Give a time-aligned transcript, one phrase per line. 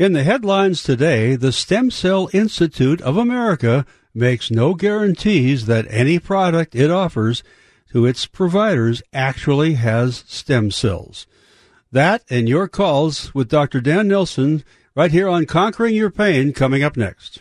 [0.00, 3.84] In the headlines today, the Stem Cell Institute of America
[4.14, 7.42] makes no guarantees that any product it offers
[7.92, 11.26] to its providers actually has stem cells.
[11.92, 13.82] That and your calls with Dr.
[13.82, 14.64] Dan Nelson
[14.96, 17.40] right here on Conquering Your Pain coming up next.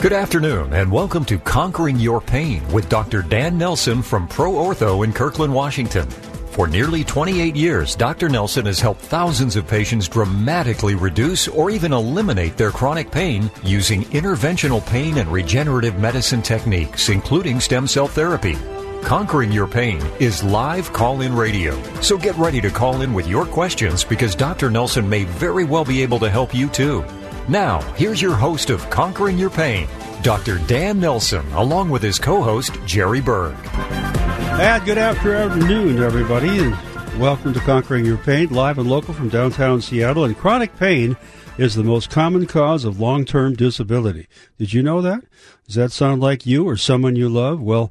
[0.00, 3.22] Good afternoon and welcome to Conquering Your Pain with Dr.
[3.22, 6.08] Dan Nelson from Pro Ortho in Kirkland, Washington.
[6.50, 8.28] For nearly 28 years, Dr.
[8.28, 14.02] Nelson has helped thousands of patients dramatically reduce or even eliminate their chronic pain using
[14.06, 18.56] interventional pain and regenerative medicine techniques, including stem cell therapy.
[19.02, 21.80] Conquering Your Pain is live call in radio.
[22.00, 24.70] So get ready to call in with your questions because Dr.
[24.70, 27.04] Nelson may very well be able to help you too.
[27.50, 29.88] Now, here's your host of Conquering Your Pain,
[30.22, 30.58] Dr.
[30.68, 33.56] Dan Nelson, along with his co host, Jerry Berg.
[33.74, 39.82] And good afternoon, everybody, and welcome to Conquering Your Pain, live and local from downtown
[39.82, 40.26] Seattle.
[40.26, 41.16] And chronic pain
[41.58, 44.28] is the most common cause of long term disability.
[44.56, 45.24] Did you know that?
[45.66, 47.60] Does that sound like you or someone you love?
[47.60, 47.90] Well,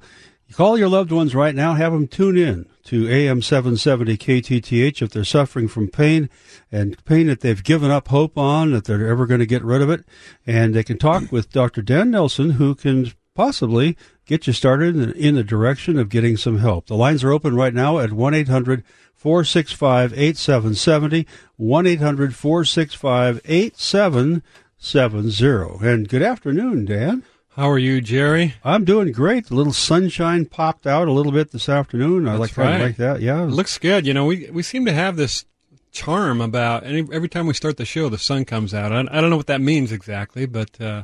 [0.53, 5.11] call your loved ones right now, have them tune in to AM 770 KTTH if
[5.11, 6.29] they're suffering from pain
[6.71, 9.81] and pain that they've given up hope on, that they're ever going to get rid
[9.81, 10.05] of it.
[10.47, 11.81] And they can talk with Dr.
[11.81, 16.87] Dan Nelson, who can possibly get you started in the direction of getting some help.
[16.87, 18.83] The lines are open right now at 1 800
[19.13, 21.27] 465 8770.
[21.57, 25.87] 1 800 465 8770.
[25.87, 27.23] And good afternoon, Dan.
[27.59, 28.53] How are you, Jerry?
[28.63, 29.49] I'm doing great.
[29.49, 32.25] A little sunshine popped out a little bit this afternoon.
[32.25, 32.79] I like right.
[32.79, 33.19] like that.
[33.19, 34.07] Yeah, looks good.
[34.07, 35.43] You know, we we seem to have this
[35.91, 38.93] charm about any, every time we start the show, the sun comes out.
[38.93, 41.03] I, I don't know what that means exactly, but uh,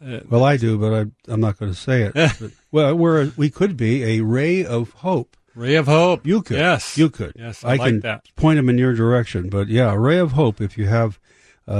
[0.00, 2.12] uh, well, I do, but I, am not going to say it.
[2.14, 5.36] but, well, we're, we could be a ray of hope.
[5.56, 6.24] Ray of hope.
[6.24, 6.58] You could.
[6.58, 6.96] Yes.
[6.96, 7.32] You could.
[7.34, 8.24] Yes, I, I like can that.
[8.36, 9.48] point them in your direction.
[9.48, 11.18] But yeah, a ray of hope if you have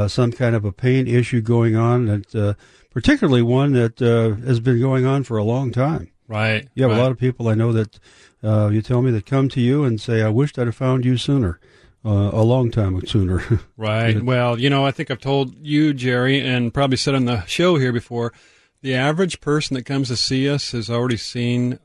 [0.08, 2.54] some kind of a pain issue going on, that uh,
[2.90, 6.10] particularly one that uh, has been going on for a long time.
[6.26, 6.68] Right.
[6.74, 6.98] You have right.
[6.98, 7.98] a lot of people I know that
[8.42, 11.04] uh, you tell me that come to you and say, "I wished I'd have found
[11.04, 11.58] you sooner."
[12.04, 13.42] uh, a long time sooner.
[13.76, 14.22] right.
[14.22, 17.76] Well, you know, I think I've told you, Jerry, and probably said on the show
[17.76, 18.32] here before,
[18.80, 21.78] the average person that comes to see us has already seen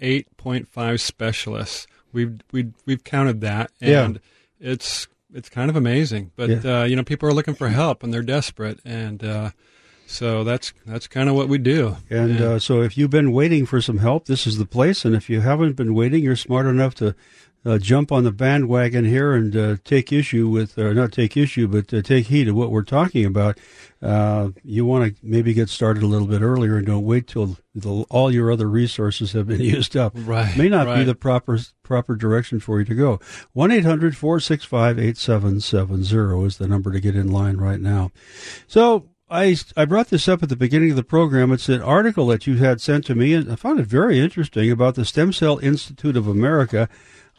[0.00, 1.86] 8.5 specialists.
[2.12, 4.20] We've we we've counted that, and
[4.60, 4.72] yeah.
[4.72, 6.32] it's it's kind of amazing.
[6.36, 6.80] But yeah.
[6.80, 9.50] uh, you know, people are looking for help and they're desperate, and uh,
[10.06, 11.96] so that's that's kind of what we do.
[12.08, 15.04] And uh, so, if you've been waiting for some help, this is the place.
[15.04, 17.14] And if you haven't been waiting, you're smart enough to
[17.64, 21.68] uh, jump on the bandwagon here and uh, take issue with, or not take issue,
[21.68, 23.58] but uh, take heed of what we're talking about.
[24.02, 27.58] Uh, you want to maybe get started a little bit earlier and don't wait till
[27.74, 30.12] the, all your other resources have been used up.
[30.16, 30.56] Right.
[30.56, 30.98] May not right.
[30.98, 33.20] be the proper proper direction for you to go.
[33.52, 37.14] One eight hundred four six five eight seven seven zero is the number to get
[37.14, 38.10] in line right now.
[38.66, 41.52] So I, I brought this up at the beginning of the program.
[41.52, 44.72] It's an article that you had sent to me, and I found it very interesting
[44.72, 46.88] about the Stem Cell Institute of America.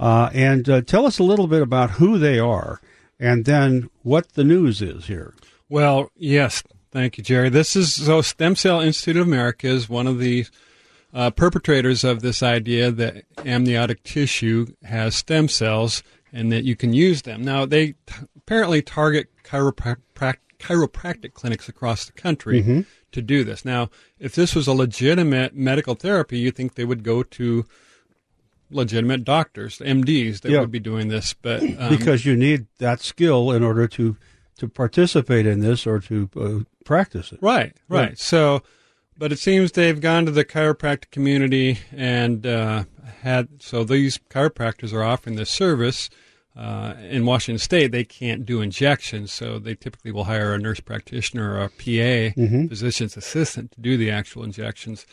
[0.02, 2.82] Uh, and uh, tell us a little bit about who they are
[3.20, 5.36] and then what the news is here.
[5.70, 6.64] Well, yes.
[6.92, 7.50] Thank you, Jerry.
[7.50, 10.46] This is so Stem Cell Institute of America is one of the
[11.14, 16.04] uh, perpetrators of this idea that amniotic tissue has stem cells
[16.34, 17.44] and that you can use them.
[17.44, 22.82] Now, they t- apparently target chiropractic chiropractic clinics across the country mm-hmm.
[23.12, 23.66] to do this.
[23.66, 27.66] Now, if this was a legitimate medical therapy, you think they would go to
[28.72, 30.60] legitimate doctors, MDs that yeah.
[30.60, 34.18] would be doing this, but um, because you need that skill in order to
[34.58, 37.40] to participate in this or to uh, practice it.
[37.42, 38.10] Right, right.
[38.10, 38.16] Yeah.
[38.16, 38.64] So,
[39.18, 42.84] but it seems they've gone to the chiropractic community and uh,
[43.22, 46.10] had so these chiropractors are offering this service.
[46.54, 50.82] Uh, in Washington State, they can't do injections, so they typically will hire a nurse
[50.82, 52.68] practitioner or a PA, mm-hmm.
[52.68, 55.06] physician's assistant, to do the actual injections.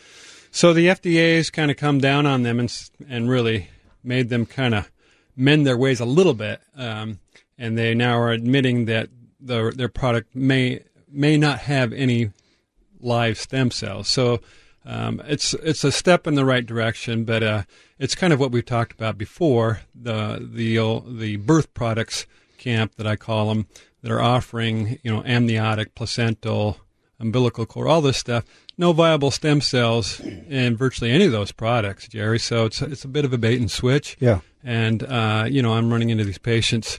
[0.50, 3.68] So the FDA has kind of come down on them and and really
[4.02, 4.90] made them kind of
[5.36, 7.20] mend their ways a little bit, um,
[7.56, 9.08] and they now are admitting that
[9.40, 10.80] the, their product may
[11.10, 12.30] may not have any
[13.00, 14.08] live stem cells.
[14.08, 14.40] So
[14.84, 17.62] um, it's it's a step in the right direction, but uh,
[17.98, 23.06] it's kind of what we've talked about before the the the birth products camp that
[23.06, 23.66] I call them
[24.02, 26.78] that are offering you know amniotic, placental,
[27.20, 28.44] umbilical cord, all this stuff
[28.78, 32.38] no viable stem cells in virtually any of those products, Jerry.
[32.38, 34.16] So it's it's a bit of a bait and switch.
[34.20, 34.40] Yeah.
[34.64, 36.98] And uh, you know, I'm running into these patients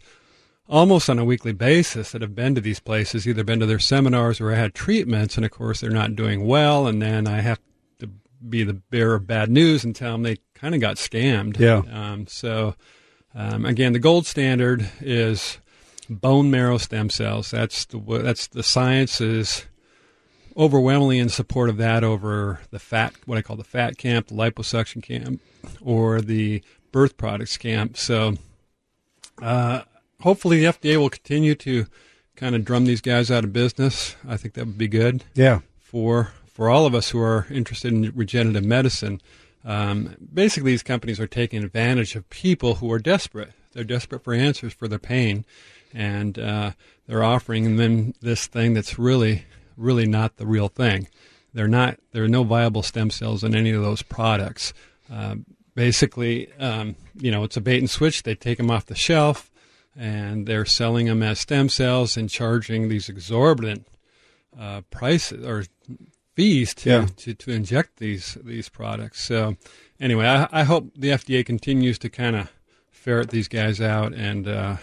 [0.67, 3.79] almost on a weekly basis that have been to these places, either been to their
[3.79, 7.59] seminars or had treatments, and of course they're not doing well, and then I have
[7.99, 8.09] to
[8.47, 11.57] be the bearer of bad news and tell them they kind of got scammed.
[11.57, 11.81] Yeah.
[11.91, 12.75] Um, so.
[13.35, 15.59] Um, again, the gold standard is
[16.09, 17.51] bone marrow stem cells.
[17.51, 19.65] That's the that's the science is
[20.59, 24.35] overwhelmingly in support of that over the fat, what I call the fat camp, the
[24.35, 25.41] liposuction camp,
[25.81, 26.61] or the
[26.91, 27.97] birth products camp.
[27.97, 28.35] So,
[29.41, 29.83] uh,
[30.21, 31.87] hopefully, the FDA will continue to
[32.35, 34.15] kind of drum these guys out of business.
[34.27, 35.23] I think that would be good.
[35.33, 35.59] Yeah.
[35.79, 39.21] For for all of us who are interested in regenerative medicine,
[39.63, 43.51] um, basically these companies are taking advantage of people who are desperate.
[43.71, 45.45] They're desperate for answers for their pain,
[45.93, 46.71] and uh,
[47.07, 49.45] they're offering them this thing that's really,
[49.79, 51.07] really not the real thing.
[51.53, 51.97] They're not.
[52.11, 54.73] There are no viable stem cells in any of those products.
[55.11, 55.35] Uh,
[55.75, 58.23] basically, um, you know, it's a bait and switch.
[58.23, 59.49] They take them off the shelf,
[59.97, 63.87] and they're selling them as stem cells and charging these exorbitant
[64.59, 65.65] uh, prices or
[66.35, 67.07] fees to, Yeah.
[67.17, 69.23] to, to inject these these products.
[69.23, 69.55] So
[69.99, 72.51] anyway, I, I hope the FDA continues to kind of
[72.91, 74.77] ferret these guys out, and uh,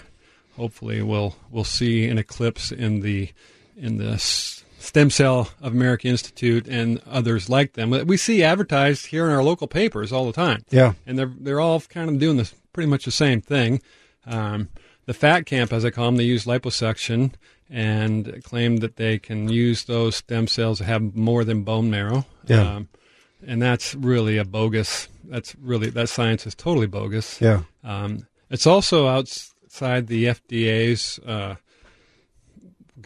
[0.56, 3.31] hopefully we'll we'll see an eclipse in the
[3.76, 7.90] in the s- Stem Cell of America Institute and others like them.
[8.06, 10.92] We see advertised here in our local papers all the time Yeah.
[11.06, 13.82] and they're they're all kind of doing this pretty much the same thing.
[14.26, 14.68] Um,
[15.06, 17.32] the fat camp, as I call them, they use liposuction
[17.68, 22.24] and claim that they can use those stem cells to have more than bone marrow.
[22.46, 22.76] Yeah.
[22.76, 22.88] Um,
[23.46, 25.08] and that's really a bogus.
[25.24, 27.40] That's really that science is totally bogus.
[27.40, 27.62] Yeah.
[27.84, 31.56] Um, it's also outside the FDA's uh,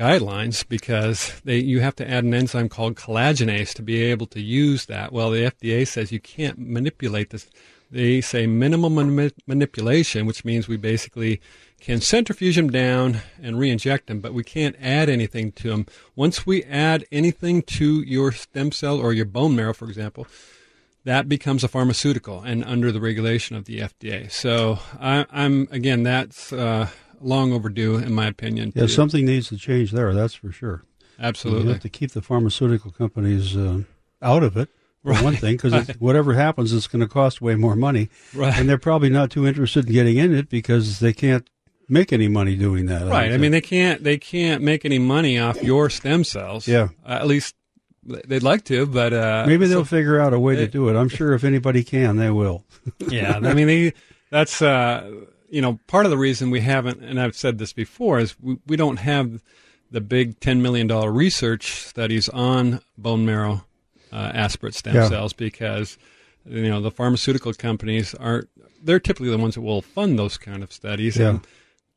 [0.00, 4.40] guidelines because they you have to add an enzyme called collagenase to be able to
[4.40, 5.12] use that.
[5.12, 7.48] Well, the FDA says you can't manipulate this.
[7.90, 11.40] They say minimal mani- manipulation, which means we basically
[11.80, 15.86] can centrifuge them down and re-inject them, but we can't add anything to them.
[16.14, 20.26] Once we add anything to your stem cell or your bone marrow, for example,
[21.04, 24.30] that becomes a pharmaceutical and under the regulation of the FDA.
[24.30, 26.88] So I, I'm again, that's uh,
[27.20, 28.72] long overdue in my opinion.
[28.74, 28.82] Yeah.
[28.82, 30.12] to- Something needs to change there.
[30.14, 30.84] That's for sure.
[31.18, 33.82] Absolutely, You have to keep the pharmaceutical companies uh,
[34.22, 34.68] out of it.
[35.02, 35.24] For Right.
[35.24, 38.54] one thing, because whatever happens, it's going to cost way more money, Right.
[38.58, 41.48] and they're probably not too interested in getting in it because they can't
[41.88, 43.06] make any money doing that.
[43.06, 43.24] Right.
[43.24, 46.68] I don't mean, they can't they can't make any money off your stem cells.
[46.68, 46.88] Yeah.
[47.02, 47.54] Uh, at least
[48.04, 50.96] they'd like to, but uh, maybe they'll so- figure out a way to do it.
[50.96, 52.64] I'm sure if anybody can, they will.
[53.08, 53.38] yeah.
[53.42, 53.92] I mean, they,
[54.30, 55.10] that's uh,
[55.50, 58.58] you know part of the reason we haven't, and I've said this before, is we,
[58.66, 59.42] we don't have
[59.90, 63.64] the big ten million dollar research studies on bone marrow
[64.12, 65.08] uh, aspirate stem Yeah.
[65.08, 65.98] cells because
[66.46, 68.48] you know the pharmaceutical companies aren't.
[68.82, 71.28] They're typically the ones that will fund those kind of studies, Yeah.
[71.30, 71.40] and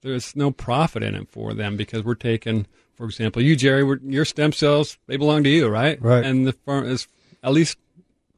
[0.01, 2.65] there's no profit in it for them because we're taking,
[2.95, 6.01] for example, you Jerry, we're, your stem cells they belong to you, right?
[6.01, 6.25] Right.
[6.25, 6.55] And the
[6.85, 7.07] is
[7.41, 7.77] at least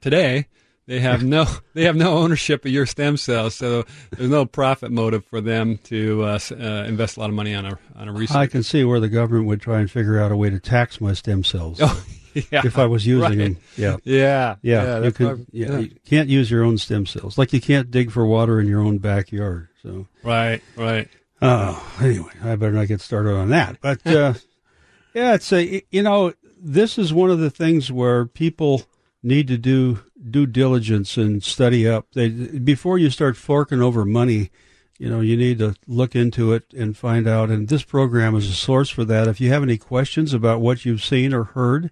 [0.02, 0.48] today
[0.88, 4.92] they have no they have no ownership of your stem cells, so there's no profit
[4.92, 6.56] motive for them to uh, uh,
[6.88, 8.36] invest a lot of money on a on a research.
[8.38, 11.02] I can see where the government would try and figure out a way to tax
[11.02, 12.06] my stem cells Oh,
[12.52, 13.38] yeah, if I was using right.
[13.38, 13.58] them.
[13.78, 13.98] Yeah.
[14.04, 15.26] Yeah, Yeah, you that's can.
[15.28, 17.38] prob- yeah, you can't use your own stem cells.
[17.38, 19.70] Like you can't dig for water in your own backyard.
[19.82, 21.08] So, right, right.
[21.42, 23.78] oh, anyway, I better not get started on that.
[23.82, 24.34] But uh,
[25.14, 28.84] yeah, it's a you know this is one of the things where people
[29.24, 30.00] need to do
[30.30, 32.08] due diligence and study up.
[32.14, 34.52] They before you start forking over money.
[34.98, 37.50] You know, you need to look into it and find out.
[37.50, 39.28] And this program is a source for that.
[39.28, 41.92] If you have any questions about what you've seen or heard,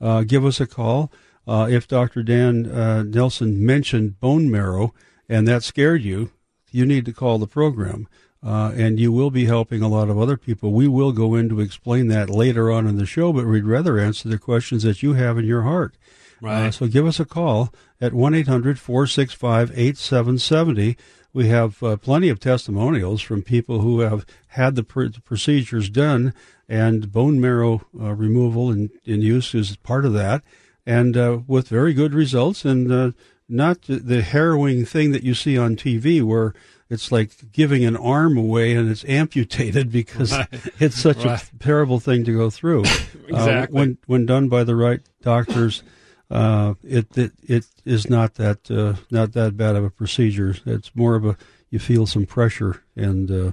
[0.00, 1.10] uh, give us a call.
[1.46, 2.22] Uh, if Dr.
[2.22, 4.94] Dan uh, Nelson mentioned bone marrow
[5.28, 6.30] and that scared you,
[6.70, 8.08] you need to call the program.
[8.42, 10.70] Uh, and you will be helping a lot of other people.
[10.70, 13.98] We will go in to explain that later on in the show, but we'd rather
[13.98, 15.96] answer the questions that you have in your heart.
[16.40, 16.66] Right.
[16.66, 20.96] Uh, so give us a call at 1 800 465 8770.
[21.32, 25.88] We have uh, plenty of testimonials from people who have had the, pr- the procedures
[25.90, 26.32] done,
[26.68, 30.42] and bone marrow uh, removal and, and use is part of that,
[30.86, 33.10] and uh, with very good results, and uh,
[33.48, 36.54] not the- harrowing thing that you see on TV where
[36.88, 40.46] it's like giving an arm away and it's amputated because Right.
[40.78, 41.42] it's such Right.
[41.42, 42.84] a terrible thing to go through.
[43.24, 43.74] Uh, Exactly.
[43.78, 45.82] when when done by the right doctors,
[46.30, 50.56] uh, it, it it is not that uh, not that bad of a procedure.
[50.66, 51.36] It's more of a
[51.70, 53.50] you feel some pressure, and uh,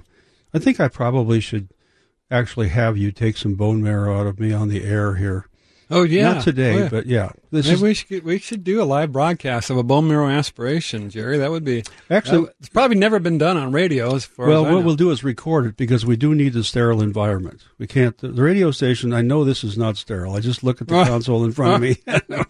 [0.54, 1.70] I think I probably should
[2.30, 5.48] actually have you take some bone marrow out of me on the air here.
[5.92, 6.90] Oh yeah, Not today, Oh, yeah.
[6.90, 9.84] but yeah, this Maybe is we should we should do a live broadcast of a
[9.84, 11.38] bone marrow aspiration, Jerry.
[11.38, 12.46] That would be actually.
[12.46, 15.12] that- it's probably never been done on radio as far Well, as what we'll do
[15.12, 17.66] is record it because we do need a sterile environment.
[17.78, 18.18] We can't.
[18.18, 19.14] The the radio station.
[19.14, 20.34] I know this is not sterile.
[20.36, 21.98] I just look at the console in front of me.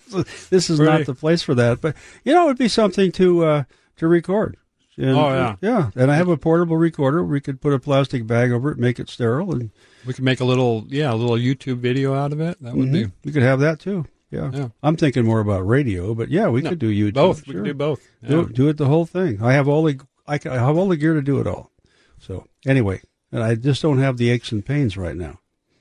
[0.50, 1.82] this is not the place for that.
[1.82, 3.64] But you know, it'd be something to uh,
[3.98, 4.58] to record.
[4.98, 5.56] And, Oh, yeah.
[5.62, 5.90] yeah.
[5.96, 7.24] And I have a portable recorder.
[7.24, 9.72] We could put a plastic bag over it, make it sterile, and
[10.06, 12.62] We could make a little, yeah, a little YouTube video out of it.
[12.62, 13.12] That would be Mhm.
[13.24, 14.06] we could have that too.
[14.32, 14.50] Yeah.
[14.54, 14.70] Yeah.
[14.82, 17.14] I'm thinking more about radio, but yeah, we No, could do YouTube.
[17.16, 17.46] both.
[17.48, 18.02] We could do both.
[18.26, 18.42] do, Yeah.
[18.44, 19.42] it- do it the whole thing.
[19.42, 21.72] I have all the I, ca- I have all the gear to do it all.
[22.20, 25.40] So anyway, and I just don't have the aches and pains right now.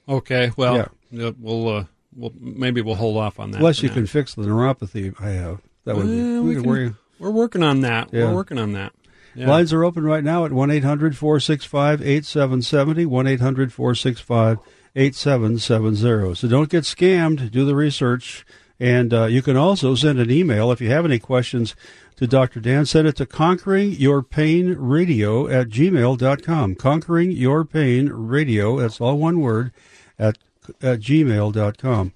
[0.08, 0.50] Okay.
[0.56, 0.88] Well, Yeah.
[1.12, 1.84] yeah, we'll, uh,
[2.16, 3.58] we'll maybe we'll hold off on that.
[3.58, 3.94] Unless you now.
[3.94, 5.60] can fix the neuropathy I have.
[5.84, 6.10] That would be.
[6.10, 6.92] we, we can, worry.
[7.20, 8.08] We're working on that.
[8.12, 8.24] Yeah.
[8.24, 8.92] We're working on that.
[9.34, 9.48] Yeah.
[9.48, 13.06] Lines are open right now at 1 800 465 8770.
[13.06, 14.58] 1 800 465
[14.96, 16.34] 8770.
[16.34, 17.50] So don't get scammed.
[17.50, 18.44] Do the research.
[18.78, 21.76] And uh, you can also send an email if you have any questions
[22.16, 22.60] to Dr.
[22.60, 22.86] Dan.
[22.86, 26.74] Send it to conquering your pain radio at gmail.com.
[26.76, 29.72] Conquering your pain radio, that's all one word,
[30.18, 30.38] at,
[30.80, 32.12] at gmail.com.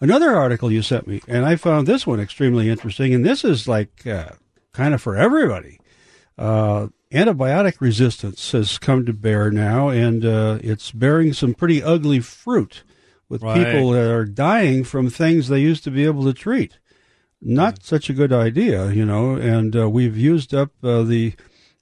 [0.00, 3.66] Another article you sent me, and I found this one extremely interesting, and this is
[3.66, 4.30] like uh,
[4.72, 5.75] kind of for everybody
[6.38, 12.20] uh, antibiotic resistance has come to bear now, and uh, it's bearing some pretty ugly
[12.20, 12.82] fruit
[13.28, 13.64] with Right.
[13.66, 16.78] people that are dying from things they used to be able to treat.
[17.40, 19.34] Not such a good idea, you know.
[19.34, 21.34] And uh, we've used up uh, the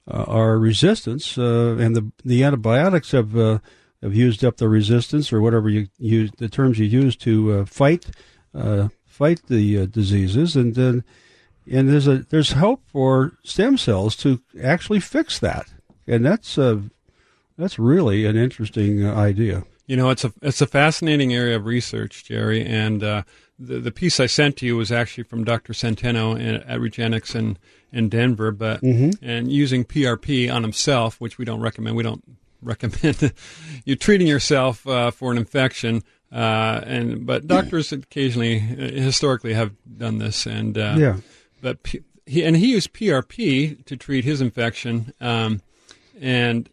[0.07, 3.59] uh, our resistance, uh, and the the antibiotics have uh,
[4.01, 7.65] have used up the resistance, or whatever you use the terms you use to uh,
[7.65, 8.05] fight
[8.53, 11.03] uh, fight the uh, diseases, and then
[11.71, 15.67] and there's a there's hope for stem cells to actually fix that,
[16.07, 16.81] and that's uh,
[17.57, 19.63] that's really an interesting uh, idea.
[19.87, 22.65] You know, it's a it's a fascinating area of research, Jerry.
[22.65, 23.23] And uh,
[23.59, 25.73] the the piece I sent to you was actually from Dr.
[25.73, 26.35] Centeno
[26.67, 27.57] at Regenexx in
[27.91, 31.95] in Denver, but and using PRP on himself, which we don't recommend.
[31.95, 32.23] We don't
[32.61, 33.31] recommend
[33.85, 36.03] you treating yourself uh, for an infection.
[36.31, 41.17] Uh, and but doctors occasionally, uh, historically, have done this, and uh, Yeah.
[41.65, 45.63] But P- he and he used PRP to treat his infection, um,
[46.21, 46.69] and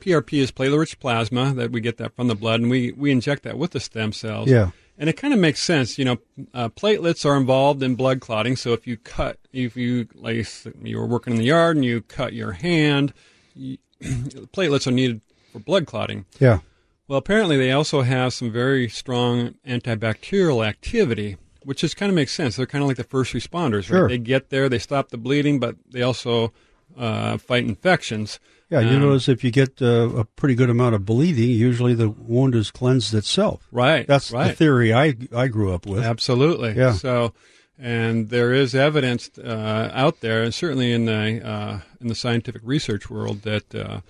[0.00, 3.44] PRP is platelet-rich plasma that we get that from the blood, and we we inject
[3.44, 4.50] that with the stem cells.
[4.50, 4.72] Yeah.
[4.98, 6.18] And it kind of makes sense, you know.
[6.52, 10.44] Uh, platelets are involved in blood clotting, so if you cut, if you like
[10.82, 13.12] you were working in the yard and you cut your hand,
[13.54, 15.20] you, platelets are needed
[15.52, 16.26] for blood clotting.
[16.40, 16.58] Yeah.
[17.06, 22.32] Well, apparently they also have some very strong antibacterial activity, which just kind of makes
[22.32, 22.56] sense.
[22.56, 24.02] They're kind of like the first responders, Sure.
[24.02, 24.08] right?
[24.10, 26.52] They get there, they stop the bleeding, but they also
[26.98, 28.38] uh, fight infections.
[28.70, 31.94] Yeah, you Um, notice if you get uh, a pretty good amount of bleeding, usually
[31.94, 33.66] the wound is cleansed itself.
[33.70, 34.06] Right.
[34.06, 36.02] That's the theory I I grew up with.
[36.04, 36.72] Absolutely.
[36.74, 36.92] Yeah.
[36.92, 37.32] So,
[37.78, 42.62] and there is evidence uh, out there, and certainly in the uh, in the scientific
[42.64, 44.00] research world, that uh,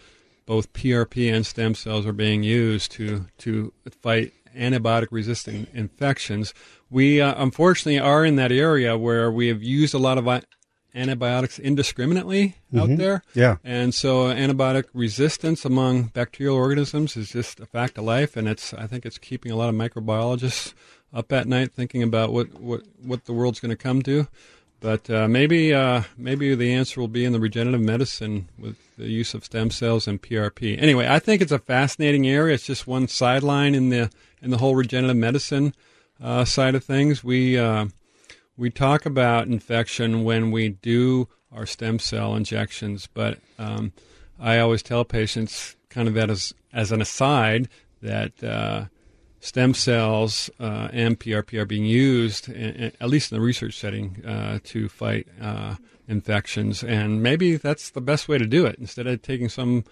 [0.46, 6.54] both PRP and stem cells are being used to to fight antibiotic resistant infections.
[6.90, 10.40] We uh, unfortunately are in that area where we have used a lot of uh,
[10.94, 13.22] antibiotics indiscriminately out there.
[13.34, 13.56] Yeah.
[13.64, 18.74] And so antibiotic resistance among bacterial organisms is just a fact of life, and it's
[18.74, 20.74] I think it's keeping a lot of microbiologists
[21.12, 24.28] up at night thinking about what what, what the world's going to come to.
[24.80, 29.08] But uh, maybe uh, maybe the answer will be in the regenerative medicine with the
[29.08, 30.76] use of stem cells and PRP.
[30.80, 32.54] Anyway, I think it's a fascinating area.
[32.54, 34.10] It's just one sideline in the
[34.42, 35.74] in the whole regenerative medicine
[36.22, 37.22] uh, side of things.
[37.24, 37.86] We uh,
[38.56, 43.92] we talk about infection when we do our stem cell injections, but um,
[44.40, 47.68] I always tell patients, kind of as as an aside,
[48.02, 48.86] that uh,
[49.40, 53.76] stem cells uh, and PRP are being used, i- i- at least in the research
[53.78, 55.74] setting, uh, to fight uh,
[56.08, 58.76] infections, and maybe that's the best way to do it.
[58.78, 59.84] Instead of taking some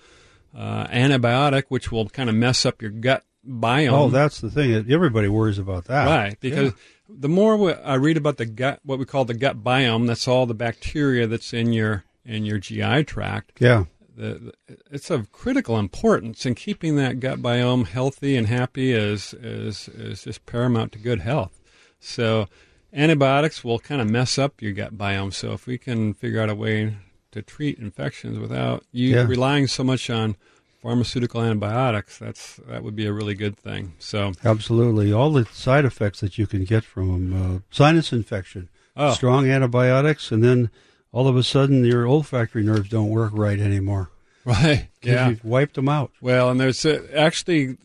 [0.57, 3.92] uh, antibiotic, which will kind of mess up your gut biome.
[3.92, 4.90] Oh, that's the thing.
[4.90, 6.06] Everybody worries about that.
[6.06, 6.73] Right, because
[7.09, 10.28] the more we, I read about the gut, what we call the gut biome, that's
[10.28, 13.52] all the bacteria that's in your in your GI tract.
[13.61, 13.85] Yeah.
[14.14, 19.32] The, the, it's of critical importance, and keeping that gut biome healthy and happy is
[19.35, 21.61] is is just paramount to good health.
[21.99, 22.47] So,
[22.92, 25.32] antibiotics will kind of mess up your gut biome.
[25.32, 26.97] So, if we can figure out a way
[27.32, 29.23] to treat infections without you Yeah.
[29.26, 30.37] relying so much on
[30.81, 33.93] pharmaceutical antibiotics, that's that would be a really good thing.
[33.99, 35.13] So, Absolutely.
[35.13, 39.13] All the side effects that you can get from uh, sinus infection, Oh.
[39.13, 40.71] strong antibiotics, and then
[41.13, 44.11] all of a sudden your olfactory nerves don't work right anymore.
[44.45, 45.29] right, yeah.
[45.31, 46.13] You've wiped them out.
[46.21, 47.77] Well, and there's a, actually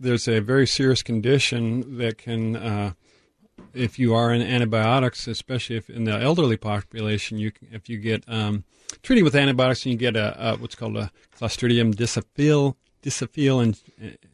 [0.00, 2.92] there's a very serious condition that can, uh,
[3.74, 7.98] if you are in antibiotics, especially if in the elderly population, you can, if you
[7.98, 8.64] get um,
[9.02, 13.76] treated with antibiotics and you get a, a what's called a Clostridium difficile difficile in,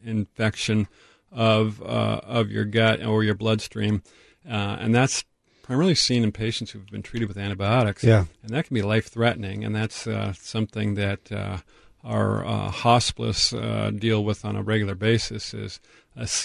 [0.03, 0.87] infection
[1.31, 4.01] of uh, of your gut or your bloodstream,
[4.49, 5.23] uh, and that's
[5.63, 8.03] primarily seen in patients who've been treated with antibiotics.
[8.03, 8.25] Yeah.
[8.43, 11.57] And that can be life threatening, and that's uh, something that uh,
[12.03, 15.79] our uh, hospice uh, deal with on a regular basis is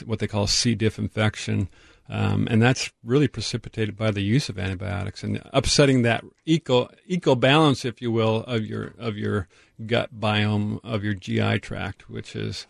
[0.07, 0.75] what they call C.
[0.75, 1.69] diff infection.
[2.11, 7.37] Um, and that's really precipitated by the use of antibiotics and upsetting that eco eco
[7.37, 9.47] balance, if you will, of your of your
[9.87, 12.67] gut biome of your GI tract, which is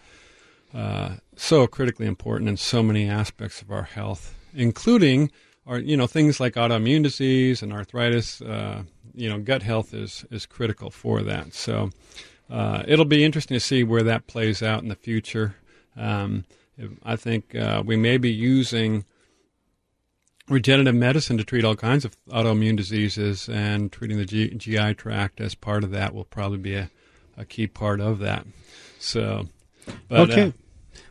[0.75, 5.31] uh, so critically important in so many aspects of our health, including
[5.67, 8.43] our you know things like autoimmune disease and arthritis.
[8.43, 8.83] Uh,
[9.15, 11.55] you know, gut health is is critical for that.
[11.55, 11.89] So
[12.51, 15.57] uh, it'll be interesting to see where that plays out in the future.
[15.97, 16.45] Um,
[17.03, 19.07] I think uh, we may be using
[20.51, 25.41] regenerative medicine to treat all kinds of autoimmune diseases, and treating the G- GI tract
[25.41, 26.91] as part of that will probably be a,
[27.37, 28.47] a key part of that.
[28.99, 29.47] So,
[30.09, 30.49] but, okay.
[30.49, 30.53] Uh,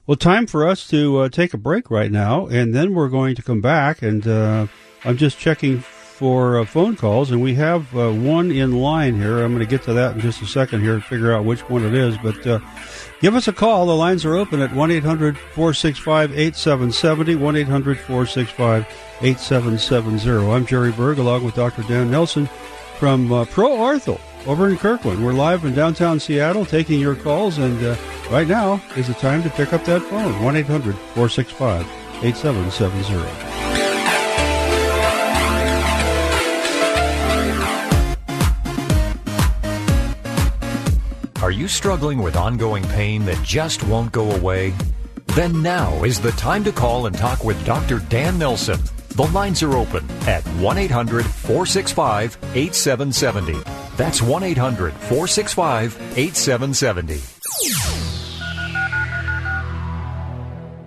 [0.05, 3.35] well, time for us to uh, take a break right now, and then we're going
[3.35, 4.01] to come back.
[4.01, 4.67] And uh,
[5.05, 9.43] I'm just checking for uh, phone calls, and we have uh, one in line here.
[9.43, 11.61] I'm going to get to that in just a second here and figure out which
[11.69, 12.17] one it is.
[12.17, 12.59] But uh,
[13.21, 13.85] give us a call.
[13.85, 17.35] The lines are open at 1 800 465 8770.
[17.35, 18.85] 1 800 465
[19.21, 20.51] 8770.
[20.51, 21.83] I'm Jerry Berg along with Dr.
[21.83, 22.47] Dan Nelson
[22.97, 25.23] from uh, Pro Ortho over in Kirkland.
[25.23, 27.95] We're live in downtown Seattle taking your calls, and uh,
[28.29, 31.81] right now is the time to pick up that phone 1 800 465
[32.23, 33.78] 8770.
[41.59, 44.73] You struggling with ongoing pain that just won't go away?
[45.35, 47.99] Then now is the time to call and talk with Dr.
[48.07, 48.79] Dan Nelson.
[49.09, 53.59] The lines are open at 1 800 465 8770.
[53.97, 57.17] That's 1 800 465 8770.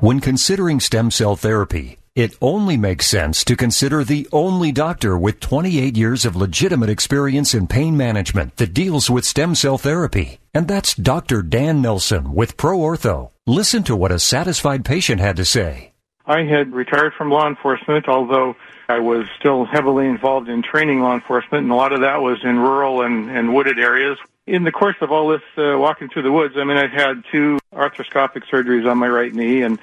[0.00, 5.40] When considering stem cell therapy, it only makes sense to consider the only doctor with
[5.40, 10.38] 28 years of legitimate experience in pain management that deals with stem cell therapy.
[10.52, 11.42] And that's Dr.
[11.42, 13.31] Dan Nelson with Pro Ortho.
[13.47, 15.92] Listen to what a satisfied patient had to say.
[16.27, 18.57] I had retired from law enforcement, although
[18.88, 22.38] I was still heavily involved in training law enforcement, and a lot of that was
[22.44, 24.18] in rural and, and wooded areas.
[24.46, 27.25] In the course of all this uh, walking through the woods, I mean, I'd had
[27.33, 29.79] two arthroscopic surgeries on my right knee, and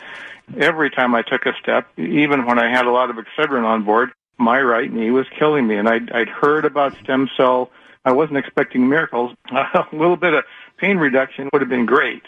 [0.57, 3.83] every time I took a step, even when I had a lot of Excedrin on
[3.83, 5.75] board, my right knee was killing me.
[5.75, 7.71] And I'd, I'd heard about stem cell.
[8.05, 9.35] I wasn't expecting miracles.
[9.51, 10.45] a little bit of
[10.77, 12.23] pain reduction would have been great.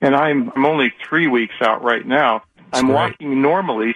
[0.00, 2.42] And I'm, I'm only three weeks out right now.
[2.56, 3.94] That's I'm walking normally.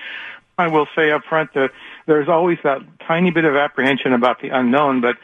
[0.59, 1.71] I will say up front that
[2.07, 5.17] there's always that tiny bit of apprehension about the unknown, but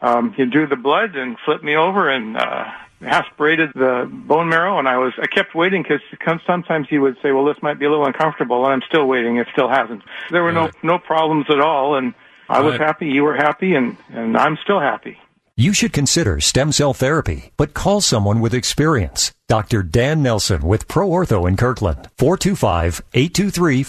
[0.00, 2.66] um, he drew the blood and flipped me over and uh,
[3.02, 6.00] aspirated the bone marrow, and I was I kept waiting because
[6.46, 9.36] sometimes he would say, "Well, this might be a little uncomfortable," and I'm still waiting.
[9.36, 10.02] It still hasn't.
[10.30, 10.72] There were Right.
[10.82, 12.14] no no problems at all, and
[12.48, 12.86] I was Right.
[12.86, 13.06] happy.
[13.08, 15.18] You were happy, and and I'm still happy.
[15.58, 19.32] You should consider stem cell therapy, but call someone with experience.
[19.48, 19.82] Dr.
[19.82, 22.08] Dan Nelson with Pro Ortho in Kirkland.
[22.18, 23.84] 425 823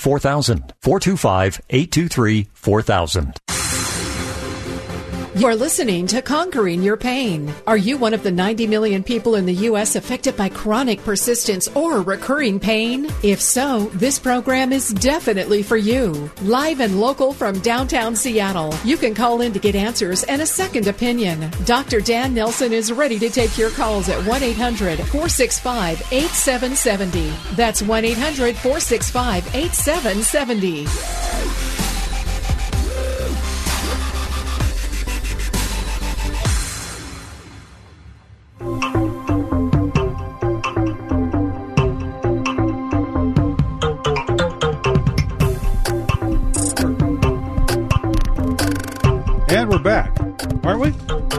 [5.38, 7.54] You're listening to Conquering Your Pain.
[7.68, 9.96] Are you one of the 90 million people in the U.S.
[9.96, 13.08] affected by chronic persistence or recurring pain?
[13.22, 16.32] If so, this program is definitely for you.
[16.42, 20.48] Live and local from downtown Seattle, you can call in to get answers and a
[20.48, 21.52] second opinion.
[21.66, 22.02] Dr.
[22.02, 27.56] Dan Nelson is ready to take your calls at 1 800 465 8770.
[27.56, 31.77] That's 1 800 465 8770.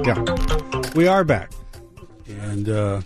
[0.08, 0.24] Yeah,
[0.94, 1.52] we are back.
[2.26, 3.02] And uh,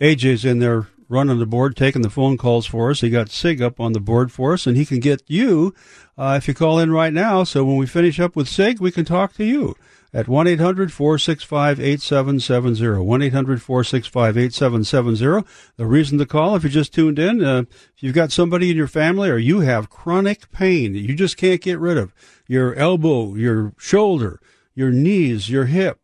[0.00, 3.00] AJ's in there running the board, taking the phone calls for us.
[3.00, 5.72] He got Sig up on the board for us, and he can get you
[6.18, 7.44] uh, if you call in right now.
[7.44, 9.76] So when we finish up with Sig, we can talk to you
[10.12, 13.04] at 1 800 465 8770.
[13.04, 15.48] 1 800 465 8770.
[15.76, 18.76] The reason to call, if you just tuned in, uh, if you've got somebody in
[18.76, 22.12] your family or you have chronic pain that you just can't get rid of,
[22.48, 24.40] your elbow, your shoulder,
[24.74, 26.00] your knees, your hip,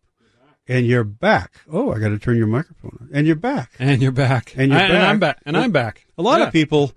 [0.68, 1.54] and you're back.
[1.72, 3.08] Oh, I got to turn your microphone on.
[3.12, 3.72] And your back.
[3.78, 4.54] And you're back.
[4.56, 4.90] And you're I, back.
[4.90, 5.38] And I'm back.
[5.46, 6.06] And I'm back.
[6.16, 6.46] A lot Yeah.
[6.48, 6.92] of people,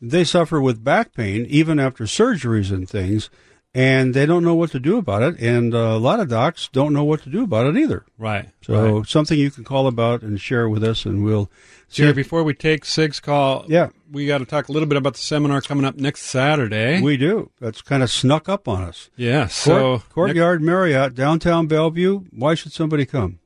[0.00, 3.30] they suffer with back pain even after surgeries and things.
[3.74, 5.38] and they don't know what to do about it.
[5.40, 8.04] And uh, a lot of docs don't know what to do about it either.
[8.18, 8.50] Right.
[8.60, 9.06] So right.
[9.06, 11.50] something you can call about and share with us, and we'll.
[11.92, 13.90] Jerry, before we take Sig's call, Yeah.
[14.10, 17.00] we got to talk a little bit about the seminar coming up next Saturday.
[17.00, 17.50] we do.
[17.60, 19.10] That's kind of snuck up on us.
[19.16, 19.46] yeah.
[19.48, 22.24] So Court, Courtyard Marriott, downtown Bellevue.
[22.30, 23.38] Why should somebody come?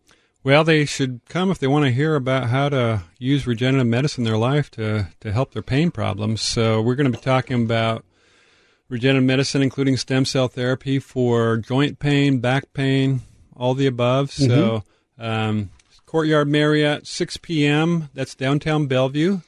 [0.45, 4.23] Well, they should come if they want to hear about how to use regenerative medicine
[4.25, 6.41] in their life to, to help their pain problems.
[6.41, 8.05] So, we're going to be talking about
[8.89, 13.23] regenerative medicine, including stem cell therapy for joint pain, back pain,
[13.57, 14.31] all the above.
[14.31, 14.85] So,
[15.19, 15.71] um,
[16.17, 18.09] Courtyard Marriott, 6 p.m.
[18.15, 19.41] That's downtown Bellevue.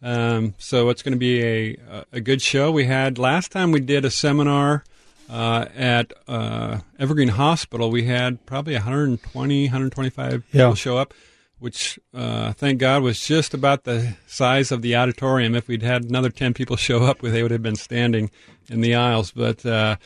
[0.00, 1.76] Um, so, it's going to be a,
[2.12, 2.70] a good show.
[2.70, 4.84] We had last time we did a seminar
[5.28, 10.38] uh, at uh, Evergreen Hospital, we had probably 120, 125 Yeah.
[10.52, 11.12] people show up,
[11.58, 15.56] which uh, thank God was just about the size of the auditorium.
[15.56, 18.30] If we'd had another 10 people show up, they would have been standing
[18.68, 19.32] in the aisles.
[19.32, 19.96] But uh,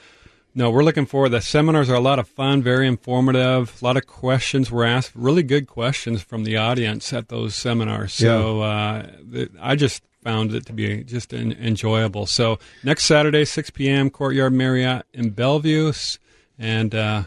[0.56, 1.28] no, we're looking forward.
[1.28, 3.78] The seminars are a lot of fun, very informative.
[3.80, 8.14] A lot of questions were asked, really good questions from the audience at those seminars.
[8.14, 9.06] So uh,
[9.60, 12.24] I just found it to be just en- enjoyable.
[12.24, 15.92] So next Saturday, 6 p.m., Courtyard Marriott in Bellevue,
[16.58, 17.24] and uh,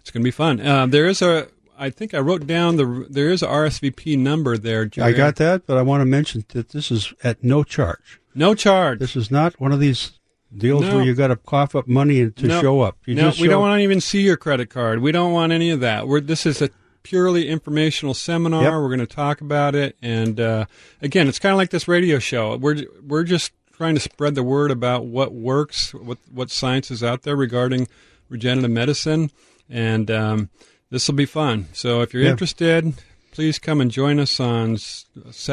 [0.00, 0.58] it's going to be fun.
[0.58, 1.48] Uh, there is a,
[1.78, 4.86] I think I wrote down the, there is a RSVP number there.
[4.86, 5.12] Jerry.
[5.12, 8.20] I got that, but I want to mention that this is at no charge.
[8.34, 9.00] no charge.
[9.00, 10.18] This is not one of these
[10.56, 10.96] deals No.
[10.96, 12.60] where you got to cough up money to No.
[12.60, 12.98] show up.
[13.06, 15.00] You no, we show don't want to even see your credit card.
[15.00, 16.06] We don't want any of that.
[16.08, 16.70] We're, this is a
[17.02, 18.62] purely informational seminar.
[18.62, 18.72] Yep.
[18.72, 20.66] We're going to talk about it, and uh,
[21.02, 22.56] again, it's kind of like this radio show.
[22.56, 27.02] We're we're just trying to spread the word about what works, what what science is
[27.02, 27.88] out there regarding
[28.28, 29.30] regenerative medicine,
[29.68, 30.50] and um,
[30.90, 31.66] this will be fun.
[31.72, 32.30] So if you're Yeah.
[32.30, 32.94] interested,
[33.34, 34.78] please come and join us on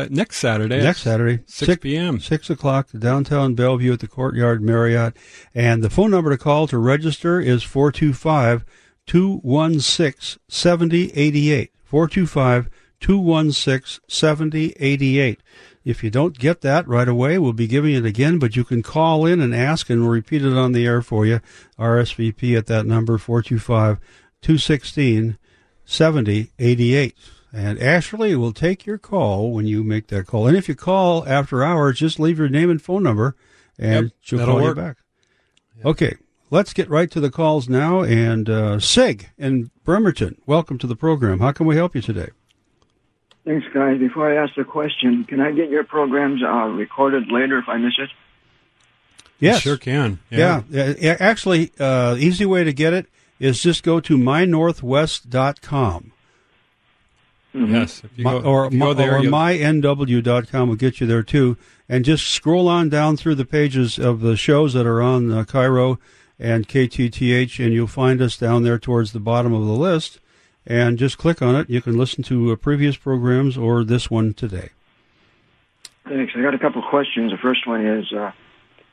[0.09, 0.83] next Saturday.
[0.83, 2.19] next Saturday, 6 p.m.
[2.19, 5.17] six o'clock, downtown Bellevue at the Courtyard Marriott,
[5.55, 8.63] and the phone number to call to register is 425
[9.07, 11.71] 216 7088.
[11.83, 15.39] 425 216 7088.
[15.83, 18.83] If you don't get that right away, we'll be giving it again, but you can
[18.83, 21.41] call in and ask, and we'll repeat it on the air for you.
[21.79, 23.99] RSVP at that number, 425
[24.43, 25.39] 216
[25.83, 27.15] 7088.
[27.53, 30.47] And Ashley will take your call when you make that call.
[30.47, 33.35] And if you call after hours, just leave your name and phone number,
[33.77, 34.77] and Yep, she'll call work.
[34.77, 34.97] you back.
[35.83, 36.15] Okay,
[36.49, 38.03] let's get right to the calls now.
[38.03, 41.39] And uh, Sig in Bremerton, welcome to the program.
[41.39, 42.29] How can we help you today?
[43.43, 43.97] Thanks, guys.
[43.99, 47.77] Before I ask the question, can I get your programs uh, recorded later if I
[47.77, 48.09] miss it?
[49.39, 50.19] Yes, sure can.
[50.29, 50.93] Yeah, yeah.
[50.99, 53.07] yeah, Actually, uh, easy way to get it
[53.39, 56.11] is just go to mynorthwest.com.
[57.53, 58.01] Yes.
[58.03, 61.07] If you My, go, or if you go there, or you'll- mynw.com will get you
[61.07, 61.57] there too.
[61.89, 65.43] And just scroll on down through the pages of the shows that are on uh,
[65.43, 65.97] KIRO
[66.39, 70.19] and KTTH, and you'll find us down there towards the bottom of the list.
[70.65, 71.69] And just click on it.
[71.69, 74.69] You can listen to uh, previous programs or this one today.
[76.07, 76.33] Thanks.
[76.35, 77.31] I got a couple of questions.
[77.31, 78.31] The first one is, uh,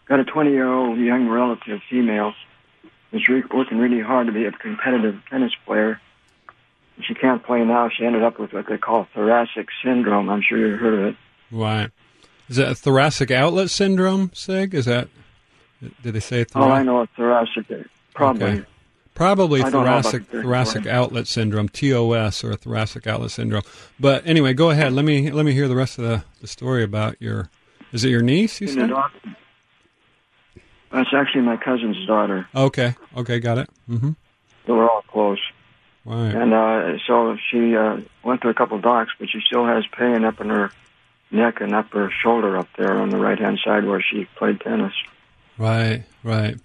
[0.06, 2.32] got a 20-year-old young relative, female,
[3.10, 6.00] who's re- working really hard to be a competitive tennis player.
[7.06, 7.88] She can't play now.
[7.88, 10.28] She ended up with what they call thoracic syndrome.
[10.28, 11.16] I'm sure you've heard of it.
[11.50, 11.90] Right.
[12.48, 14.74] Is that thoracic outlet syndrome, Sig?
[14.74, 15.08] Is that?
[16.02, 16.56] Did they say thoracic?
[16.56, 17.66] Oh, I know it's thoracic.
[18.14, 18.44] Probably.
[18.46, 18.64] Okay.
[19.14, 23.62] Probably I don't know about thoracic thoracic outlet syndrome, TOS, or thoracic outlet syndrome.
[23.98, 24.92] But anyway, go ahead.
[24.92, 27.50] Let me let me hear the rest of the, the story about your.
[27.92, 28.60] Is it your niece?
[28.60, 28.90] You said.
[28.90, 29.14] daughter-
[30.92, 32.46] That's actually my cousin's daughter.
[32.54, 32.94] Okay.
[33.16, 33.40] Okay.
[33.40, 33.70] Got it.
[33.90, 34.10] Mm-hmm.
[34.66, 35.38] So we're all close.
[36.08, 36.34] Right.
[36.34, 40.24] And uh, so she uh, went to a couple docs, but she still has pain
[40.24, 40.72] up in her
[41.30, 44.94] neck and upper shoulder up there on the right hand side where she played tennis.
[45.58, 46.04] Right.
[46.24, 46.56] Right.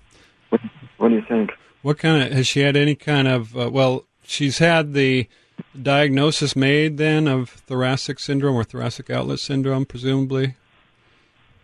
[0.97, 1.51] What do you think?
[1.81, 3.57] What kind of has she had any kind of?
[3.57, 5.27] Uh, well, she's had the
[5.79, 10.55] diagnosis made then of thoracic syndrome or thoracic outlet syndrome, presumably.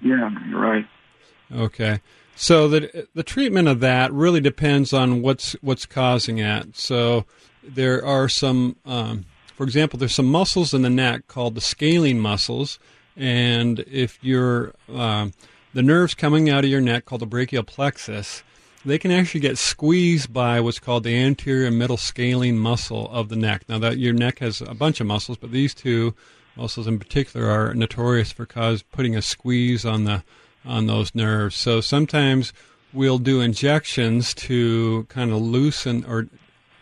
[0.02, 0.86] Yeah, you're right.
[1.50, 2.02] Okay.
[2.36, 6.76] So the the treatment of that really depends on what's what's causing it.
[6.76, 7.26] So
[7.76, 12.20] there are some, um, for example, there's some muscles in the neck called the scalene
[12.20, 12.80] muscles,
[13.16, 15.34] and if you're um,
[15.74, 18.44] the nerves coming out of your neck called the brachial plexus,
[18.86, 23.36] they can actually get squeezed by what's called the anterior middle scalene muscle of the
[23.36, 23.64] neck.
[23.68, 26.16] Now that your neck has a bunch of muscles, but these two
[26.56, 30.24] muscles in particular are notorious for cause putting a squeeze on the
[30.66, 31.56] on those nerves.
[31.56, 32.54] So sometimes
[32.94, 36.28] we'll do injections to kind of loosen or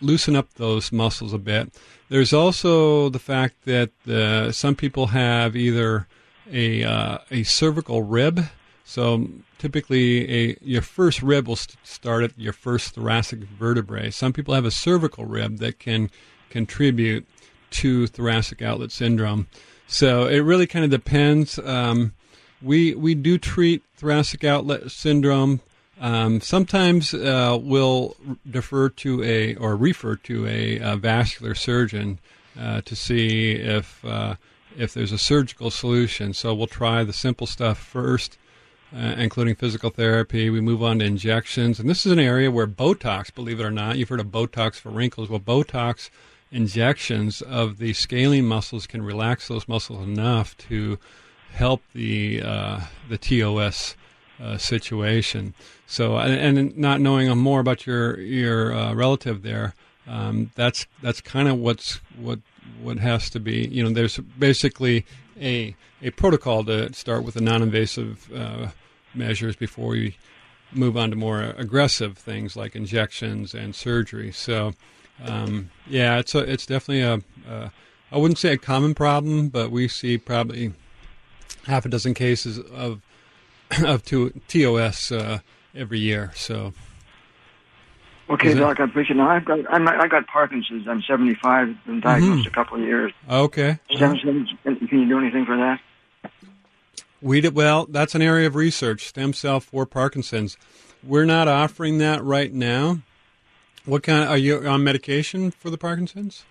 [0.01, 1.73] loosen up those muscles a bit.
[2.09, 6.07] There's also the fact that uh, some people have either
[6.51, 8.45] a uh, a cervical rib.
[8.85, 14.11] So typically, a your first rib will st- start at your first thoracic vertebrae.
[14.11, 16.09] Some people have a cervical rib that can
[16.49, 17.27] contribute
[17.69, 19.47] to thoracic outlet syndrome.
[19.87, 21.59] So it really kind of depends.
[21.59, 22.13] Um,
[22.61, 25.61] we we do treat thoracic outlet syndrome.
[25.99, 28.15] Um, sometimes uh, we'll
[28.49, 32.19] defer to a or refer to a, a vascular surgeon
[32.59, 34.35] uh, to see if uh,
[34.77, 36.33] if there's a surgical solution.
[36.33, 38.37] So we'll try the simple stuff first,
[38.95, 40.49] uh, including physical therapy.
[40.49, 43.71] We move on to injections, and this is an area where Botox, believe it or
[43.71, 45.29] not, you've heard of Botox for wrinkles.
[45.29, 46.09] Well, Botox
[46.51, 50.97] injections of the scalene muscles can relax those muscles enough to
[51.51, 53.95] help the uh, the TOS
[54.41, 55.53] uh, situation.
[55.85, 59.73] So, and, and, not knowing more about your your uh, relative there,
[60.07, 62.39] um, that's that's kind of what's what
[62.81, 63.67] what has to be.
[63.67, 65.05] You know, there's basically
[65.39, 68.67] a a protocol to start with the non-invasive uh,
[69.13, 70.13] measures before you
[70.71, 74.31] move on to more aggressive things like injections and surgery.
[74.31, 74.73] So,
[75.23, 77.71] um, yeah, it's a, it's definitely a, a
[78.11, 80.73] I wouldn't say a common problem, but we see probably
[81.65, 83.01] half a dozen cases of
[83.85, 85.39] of TOS uh,
[85.75, 86.31] every year.
[86.35, 86.73] So.
[88.29, 89.19] Okay, Doc, I appreciate it.
[89.19, 90.87] Now, I've got I'm, I got Parkinson's.
[90.87, 91.85] I'm 75.
[91.85, 92.47] Been diagnosed mm-hmm.
[92.47, 93.13] a couple of years.
[93.29, 93.79] Okay.
[93.95, 94.53] Stem cells.
[94.63, 95.79] Can you do anything for that?
[97.21, 97.85] We did well.
[97.85, 99.05] That's an area of research.
[99.07, 100.57] Stem cell for Parkinson's.
[101.03, 102.99] We're not offering that right now.
[103.85, 104.25] What kind?
[104.25, 106.43] Of, are you on medication for the Parkinson's?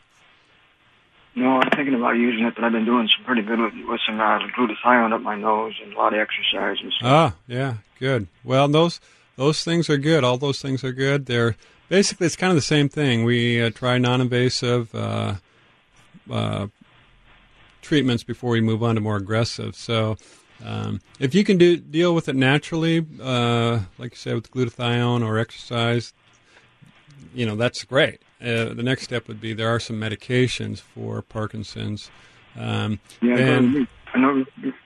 [1.36, 4.00] No, I'm thinking about using it, but I've been doing some pretty good with, with
[4.06, 7.06] some uh, glutathione up my nose and a lot of exercise and stuff.
[7.08, 8.26] Ah, yeah, good.
[8.42, 9.00] Well, those
[9.36, 10.24] those things are good.
[10.24, 11.26] All those things are good.
[11.26, 11.54] They're
[11.90, 13.24] basically it's kind of the same thing.
[13.24, 15.34] We uh, try non-invasive uh,
[16.30, 16.68] uh,
[17.82, 19.76] treatments before we move on to more aggressive.
[19.76, 20.16] So.
[20.64, 25.22] Um, if you can do deal with it naturally, uh, like you said with glutathione
[25.22, 26.14] or exercise,
[27.34, 28.20] you know that's great.
[28.40, 32.10] Uh, the next step would be there are some medications for Parkinson's.
[32.56, 34.44] Um, yeah, and I know.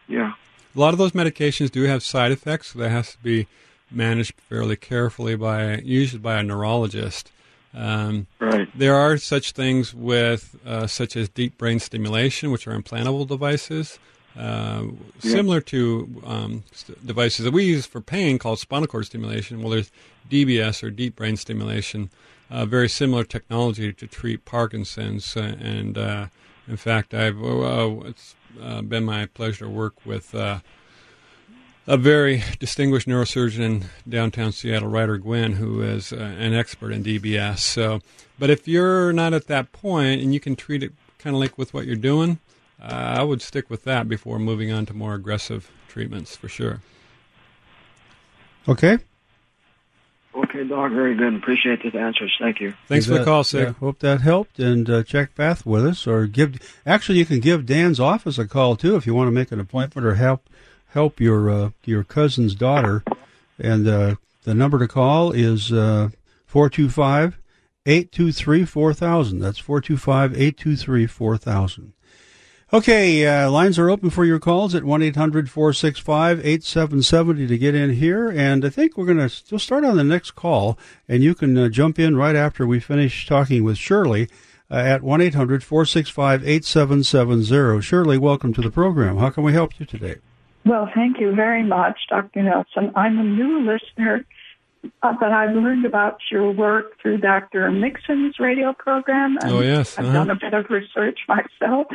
[0.09, 0.33] Yeah,
[0.75, 3.47] a lot of those medications do have side effects, so that has to be
[3.91, 7.33] managed fairly carefully by usually by a neurologist.
[7.73, 8.69] Um, right.
[8.77, 13.99] There are such things with uh, such as deep brain stimulation, which are implantable devices,
[14.37, 14.85] uh,
[15.23, 15.31] yeah.
[15.31, 16.65] similar to um,
[17.05, 19.61] devices that we use for pain called spinal cord stimulation.
[19.61, 19.91] Well, there's
[20.31, 22.11] DBS or deep brain stimulation,
[22.51, 26.27] uh, very similar technology to treat Parkinson's, uh, and uh,
[26.69, 30.35] in fact, I've it's uh, been my pleasure to work with
[31.91, 37.03] a very distinguished neurosurgeon in downtown Seattle, Ryder Gwinn, who is uh, an expert in
[37.03, 37.59] DBS.
[37.59, 38.01] So,
[38.39, 41.59] but if you're not at that point and you can treat it kind of like
[41.59, 42.39] with what you're doing,
[42.81, 46.81] I would stick with that before moving on to more aggressive treatments for sure.
[48.69, 48.99] Okay.
[50.35, 50.93] Okay, Doc.
[50.93, 51.35] Very good.
[51.35, 52.35] Appreciate the answers.
[52.39, 52.75] Thank you.
[52.87, 53.67] Thanks for the call, Sig.
[53.67, 54.61] Yeah, hope that helped.
[54.61, 56.59] And uh, check back with us, or give.
[56.87, 59.59] Actually, you can give Dan's office a call too if you want to make an
[59.59, 60.49] appointment or help
[60.93, 63.03] help your uh, your cousin's daughter.
[63.59, 64.15] And uh,
[64.45, 66.11] the number to call is uh,
[66.47, 67.39] 425
[67.87, 69.39] 823 4000.
[69.41, 71.93] That's 425 823 4000.
[72.73, 77.75] Okay, uh, lines are open for your calls at 1 800 465 8770 to get
[77.75, 78.31] in here.
[78.31, 80.79] And I think we're going to start on the next call,
[81.09, 84.29] and you can uh, jump in right after we finish talking with Shirley
[84.71, 87.81] uh, at 1 800 465 8770.
[87.83, 89.17] Shirley, welcome to the program.
[89.17, 90.19] How can we help you today?
[90.65, 92.45] Well, thank you very much, Dr.
[92.45, 92.93] Nelson.
[92.95, 94.25] I'm a new listener,
[95.03, 97.69] uh, but I've learned about your work through Dr.
[97.73, 99.39] Mixon's radio program.
[99.43, 99.99] And oh, yes.
[99.99, 100.07] Uh-huh.
[100.07, 101.89] I've done a bit of research myself.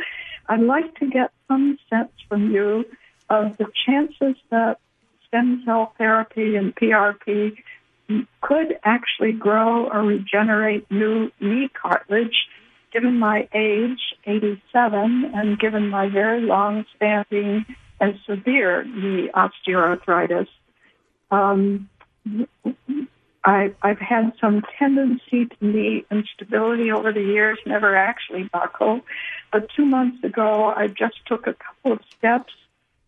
[0.48, 2.84] I'd like to get some sense from you
[3.28, 4.78] of the chances that
[5.26, 7.56] stem cell therapy and PRP
[8.40, 12.46] could actually grow or regenerate new knee cartilage
[12.92, 17.66] given my age, 87, and given my very long standing
[18.00, 20.46] and severe knee osteoarthritis.
[21.30, 21.88] Um,
[23.46, 29.02] I, I've had some tendency to knee instability over the years, never actually buckled.
[29.52, 32.52] But two months ago, I just took a couple of steps,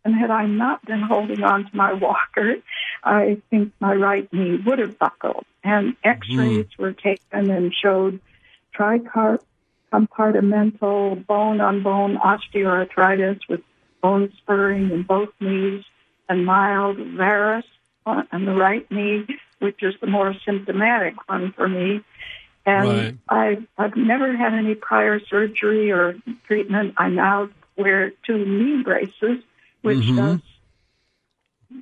[0.05, 2.55] and had I not been holding on to my walker,
[3.03, 5.44] I think my right knee would have buckled.
[5.64, 6.79] And X-rays mm.
[6.79, 8.20] were taken and showed
[8.77, 13.62] tricompartmental bone-on-bone osteoarthritis with
[14.01, 15.83] bone spurring in both knees,
[16.29, 17.66] and mild varus
[18.07, 19.27] on the right knee,
[19.59, 22.01] which is the more symptomatic one for me.
[22.66, 23.16] And right.
[23.29, 26.16] I've, I've never had any prior surgery or
[26.47, 26.94] treatment.
[26.99, 29.42] I now wear two knee braces,
[29.83, 30.16] which mm-hmm.
[30.16, 30.40] does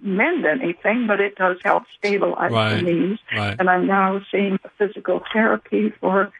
[0.02, 3.18] mend anything, but it does help stabilize Right, the knees.
[3.32, 3.56] right.
[3.58, 6.32] And I'm now seeing physical therapy for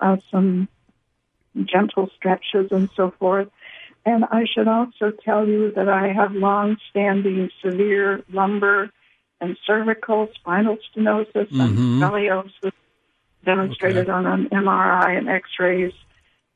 [0.00, 0.68] uh, some
[1.64, 3.48] gentle stretches and so forth.
[4.04, 8.90] And I should also tell you that I have long-standing severe lumbar
[9.40, 11.60] and cervical spinal stenosis Mhm.
[11.60, 12.72] and scoliosis
[13.44, 14.12] demonstrated Okay.
[14.12, 15.92] on an MRI and X-rays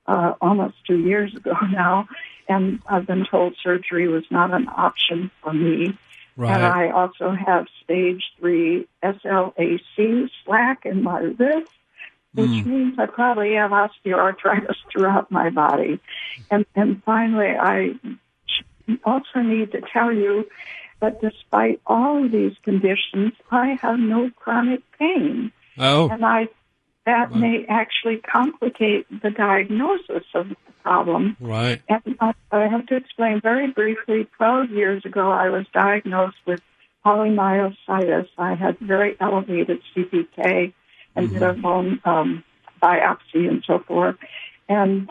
[0.09, 2.09] uh, almost two years ago now.
[2.49, 5.97] And I've been told surgery was not an option for me.
[6.37, 6.55] Right.
[6.55, 11.71] And I also have stage three SLAC slack in my wrist,
[12.35, 12.67] which Mm.
[12.67, 16.01] means I probably have osteoarthritis throughout my body.
[16.51, 17.95] And and finally, I
[19.05, 20.49] also need to tell you
[21.03, 26.49] that despite all of these conditions, I have no chronic pain, Oh, and I
[27.05, 27.41] that Right.
[27.41, 31.37] may actually complicate the diagnosis of the problem.
[31.41, 31.83] right.
[31.89, 34.29] And I, I have to explain very briefly.
[34.37, 36.63] Twelve years ago, I was diagnosed with
[37.05, 38.29] polymyositis.
[38.39, 40.73] I had very elevated CPK
[41.17, 42.45] and did a bone um,
[42.81, 44.17] biopsy and so forth.
[44.69, 45.11] And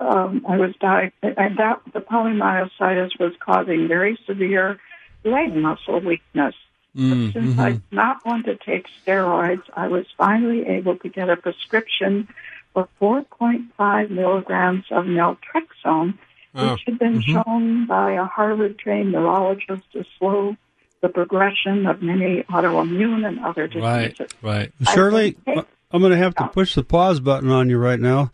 [0.00, 1.38] um, I was diagnosed.
[1.38, 4.78] And that the polymyositis was causing very severe
[5.26, 6.54] leg muscle weakness.
[6.96, 7.58] Mm, Since mhm.
[7.58, 12.28] I did not want to take steroids, I was finally able to get a prescription
[12.72, 16.14] for 4.5 milligrams of naltrexone,
[16.54, 17.44] Oh, which had been mhm.
[17.44, 20.56] shown by a Harvard-trained neurologist to slow
[21.02, 24.28] the progression of many autoimmune and other diseases.
[24.42, 24.72] right.
[24.86, 28.00] I Shirley, take- I'm going to have to push the pause button on you right
[28.00, 28.30] now.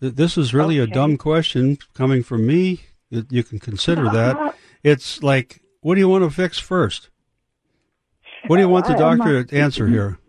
[0.00, 2.82] Th- This is really a dumb question coming from me.
[3.10, 4.54] You you can consider that.
[4.84, 7.10] It's like, what do you want to fix first?
[8.46, 10.18] What do you want the doctor to answer here?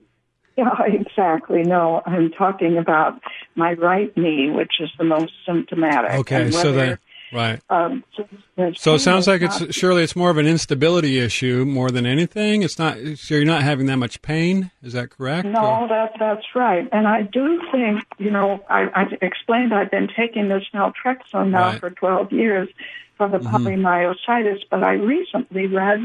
[0.57, 1.63] Yeah, exactly.
[1.63, 3.19] No, I'm talking about
[3.55, 6.11] my right knee, which is the most symptomatic.
[6.21, 6.97] Okay, so then,
[7.33, 7.59] right.
[7.69, 8.05] um,
[8.77, 12.05] so, it sounds like it's not- surely it's more of an instability issue more than
[12.05, 12.63] anything.
[12.63, 12.95] It's not.
[13.17, 14.71] So you're not having that much pain.
[14.81, 15.45] Is that correct?
[15.45, 16.87] No, Or- that that's right.
[16.93, 21.71] And I do think, you know, I, I explained I've been taking this naltrexone now
[21.71, 21.79] Right.
[21.81, 22.69] for 12 years
[23.17, 25.99] for the polymyositis, but I recently read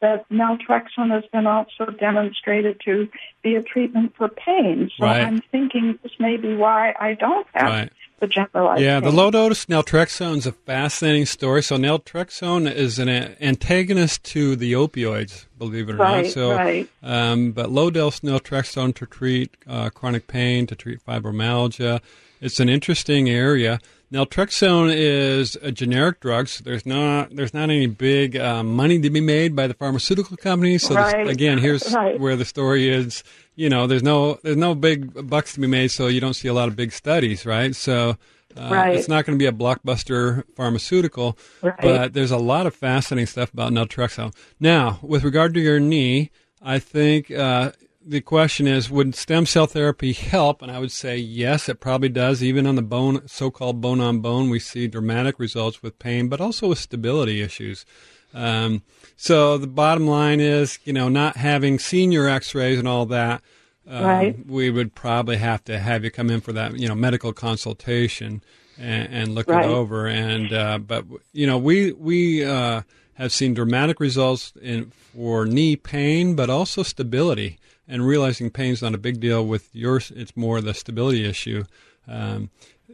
[0.00, 3.06] that naltrexone has been also demonstrated to
[3.42, 4.90] be a treatment for pain.
[4.98, 5.22] So Right.
[5.22, 7.92] I'm thinking this may be why I don't have Right.
[8.18, 11.62] the generalized Yeah, the low dose naltrexone is a fascinating story.
[11.62, 16.32] So naltrexone is an antagonist to the opioids, believe it or Right, not.
[16.32, 16.88] So, right.
[17.02, 22.00] um, but low dose naltrexone to treat uh, chronic pain, to treat fibromyalgia.
[22.40, 23.80] It's an interesting area.
[24.12, 29.08] Naltrexone is a generic drug, so there's not there's not any big uh, money to
[29.10, 30.82] be made by the pharmaceutical companies.
[30.86, 32.18] So this- again, here's right.
[32.18, 33.22] where the story is.
[33.54, 36.48] You know, there's no there's no big bucks to be made, so you don't see
[36.48, 37.74] a lot of big studies, right?
[37.74, 38.16] So.
[38.56, 38.96] Uh, Right.
[38.96, 41.76] It's not going to be a blockbuster pharmaceutical, Right.
[41.80, 44.34] but there's a lot of fascinating stuff about naltrexone.
[44.58, 47.70] Now, with regard to your knee, I think uh,
[48.04, 50.62] the question is, would stem cell therapy help?
[50.62, 52.42] And I would say yes, it probably does.
[52.42, 56.78] Even on the bone, so-called bone-on-bone, we see dramatic results with pain, but also with
[56.78, 57.84] stability issues.
[58.32, 58.82] Um,
[59.16, 63.42] so the bottom line is, you know, not having seen your X-rays and all that,
[63.88, 64.46] um, Right.
[64.46, 68.42] we would probably have to have you come in for that, you know, medical consultation
[68.78, 69.64] and, and look Right.
[69.64, 70.06] it over.
[70.06, 72.82] And uh, but you know, we we uh,
[73.14, 77.58] have seen dramatic results in for knee pain, but also stability.
[77.90, 81.64] And realizing pain's not a big deal with yours; it's more the stability issue.
[82.06, 82.50] Um,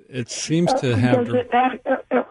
[0.09, 1.27] it seems to have.
[1.27, 1.81] Does it, at,
[2.11, 2.23] uh,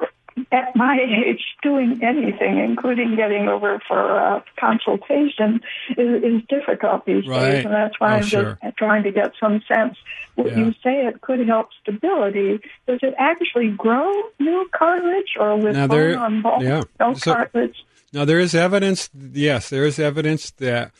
[0.51, 5.61] at my age, doing anything, including getting over for a consultation,
[5.97, 7.51] is, is difficult these Right.
[7.51, 8.57] days, and that's why Oh, I'm sure.
[8.63, 9.95] just trying to get some sense.
[10.35, 10.57] What Yeah.
[10.59, 12.59] You say it could help stability.
[12.87, 16.81] Does it actually grow new cartilage, or with Now, bone on bone, yeah.
[16.99, 17.83] no So- cartilage?
[18.11, 19.09] Now there is evidence.
[19.13, 20.91] Yes, there is evidence that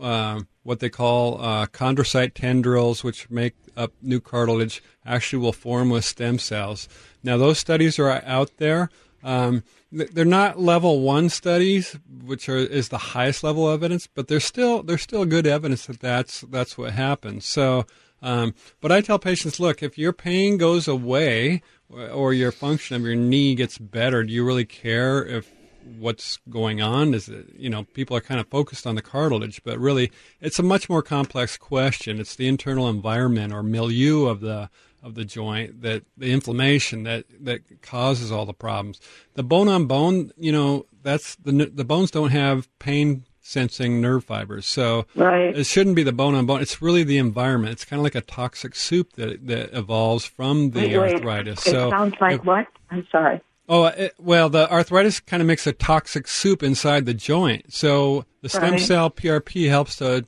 [0.00, 5.90] um, what they call uh, chondrocyte tendrils, which make up new cartilage, actually will form
[5.90, 6.88] with stem cells.
[7.22, 8.90] Now those studies are out there.
[9.22, 14.44] Um, they're not level one studies, which are is the highest level evidence, but there's
[14.44, 17.44] still there's still good evidence that that's that's what happens.
[17.46, 17.86] So,
[18.20, 22.96] um, but I tell patients, look, if your pain goes away or, or your function
[22.96, 25.50] of your knee gets better, do you really care if
[25.98, 29.62] what's going on is it, you know people are kind of focused on the cartilage
[29.64, 34.40] but really it's a much more complex question it's the internal environment or milieu of
[34.40, 34.68] the
[35.02, 39.00] of the joint that the inflammation that that causes all the problems
[39.34, 44.24] the bone on bone you know that's the the bones don't have pain sensing nerve
[44.24, 45.54] fibers so Right.
[45.54, 48.14] it shouldn't be the bone on bone it's really the environment it's kind of like
[48.14, 51.14] a toxic soup that that evolves from the Wait, wait.
[51.16, 52.66] arthritis It so sounds like if- what?
[52.90, 53.40] I'm sorry.
[53.68, 57.72] Oh, it, well, the arthritis kind of makes a toxic soup inside the joint.
[57.72, 58.80] So the stem Right.
[58.80, 60.26] cell PRP helps to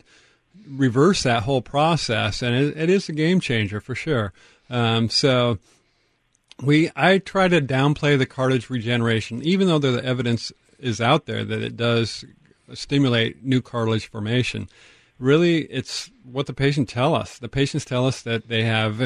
[0.66, 4.32] reverse that whole process, and it, it is a game changer for sure.
[4.70, 5.58] Um, so
[6.62, 11.44] we, I try to downplay the cartilage regeneration, even though the evidence is out there
[11.44, 12.24] that it does
[12.72, 14.68] stimulate new cartilage formation.
[15.18, 17.38] Really, it's what the patient tell us.
[17.38, 19.00] The patients tell us that they have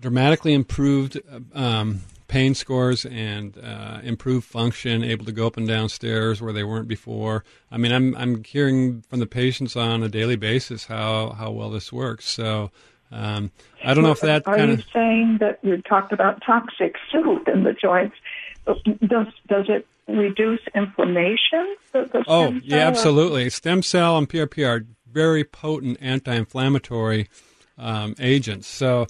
[0.00, 1.20] dramatically improved
[1.54, 6.52] um, pain scores and uh, improved function, able to go up and down stairs where
[6.52, 7.44] they weren't before.
[7.70, 11.70] I mean, I'm I'm hearing from the patients on a daily basis how how well
[11.70, 12.28] this works.
[12.28, 12.70] So.
[13.10, 13.52] Um,
[13.82, 17.48] I don't know if that Are kind you saying that you talked about toxic soup
[17.48, 18.14] in the joints?
[18.66, 21.76] Does does it reduce inflammation?
[21.92, 23.48] The, the Oh, yeah, absolutely.
[23.48, 27.28] Stem cell and PRP are very potent anti-inflammatory
[27.76, 28.66] um, agents.
[28.66, 29.06] So,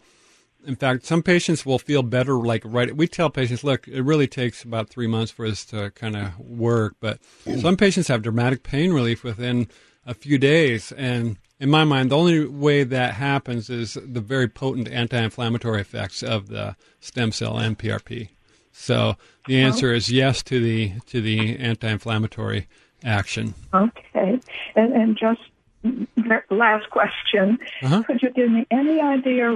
[0.68, 2.34] in fact, some patients will feel better.
[2.34, 5.90] Like right, we tell patients, look, it really takes about three months for this to
[5.92, 6.96] kind of work.
[7.00, 7.20] But
[7.60, 9.68] some patients have dramatic pain relief within
[10.06, 14.46] a few days, and in my mind, the only way that happens is the very
[14.46, 18.28] potent anti-inflammatory effects of the stem cell and PRP.
[18.70, 19.16] So
[19.46, 19.66] the uh-huh.
[19.66, 22.68] answer is yes to the to the anti-inflammatory
[23.02, 23.54] action.
[23.72, 24.38] Okay,
[24.76, 25.40] and and just
[26.50, 28.02] last question: Uh-huh.
[28.04, 29.52] Could you give me any idea?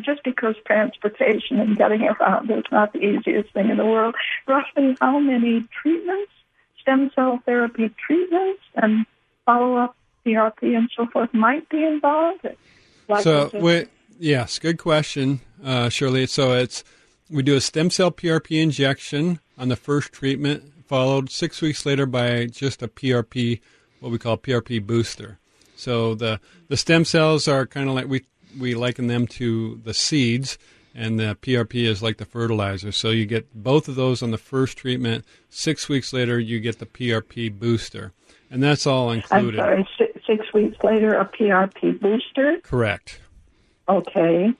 [0.00, 4.14] Just because transportation and getting around is not the easiest thing in the world,
[4.46, 6.32] roughly how many treatments,
[6.80, 9.06] stem cell therapy treatments, and
[9.44, 12.46] follow-up PRP and so forth might be involved?
[13.08, 13.50] Like so
[14.18, 16.26] yes, good question, uh, Shirley.
[16.26, 16.84] So it's
[17.30, 22.06] we do a stem cell PRP injection on the first treatment, followed six weeks later
[22.06, 23.60] by just a PRP,
[24.00, 25.38] what we call PRP booster.
[25.76, 28.24] So the the stem cells are kind of like we
[28.58, 30.58] we liken them to the seeds,
[30.94, 32.90] and the PRP is like the fertilizer.
[32.90, 35.24] So you get both of those on the first treatment.
[35.50, 38.12] Six weeks later, you get the PRP booster,
[38.50, 39.60] and that's all included.
[39.60, 39.88] I'm included.
[39.96, 42.58] sorry, six weeks later, a PRP booster.
[42.62, 43.20] Correct.
[43.88, 44.52] Okay.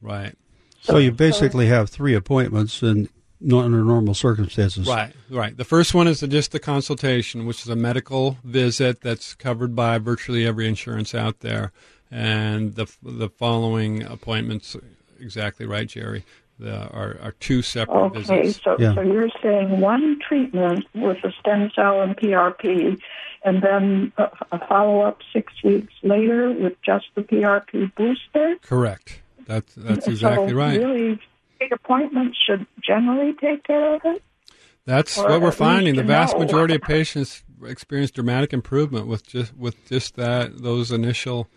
[0.00, 0.34] Right.
[0.80, 3.08] So you basically have three appointments and
[3.46, 4.86] not under normal circumstances.
[4.88, 5.56] Right, right.
[5.56, 9.98] The first one is just the consultation, which is a medical visit that's covered by
[9.98, 11.72] virtually every insurance out there,
[12.10, 14.76] and the the following appointments,
[15.20, 16.24] exactly right, Jerry,
[16.58, 18.60] the, are are two separate Okay, visits.
[18.64, 18.94] so, Yeah.
[18.94, 22.98] so you're saying one treatment with the stem cell and PRP,
[23.44, 28.56] and then a, a follow up six weeks later with just the PRP booster?
[28.62, 29.20] Correct.
[29.46, 30.78] That's that's exactly so right.
[30.80, 31.20] Really,
[31.58, 34.22] big appointments should generally take care of it?
[34.84, 35.96] That's or what we're finding.
[35.96, 36.40] The vast know.
[36.44, 41.48] majority of patients experience dramatic improvement with just with just that those initial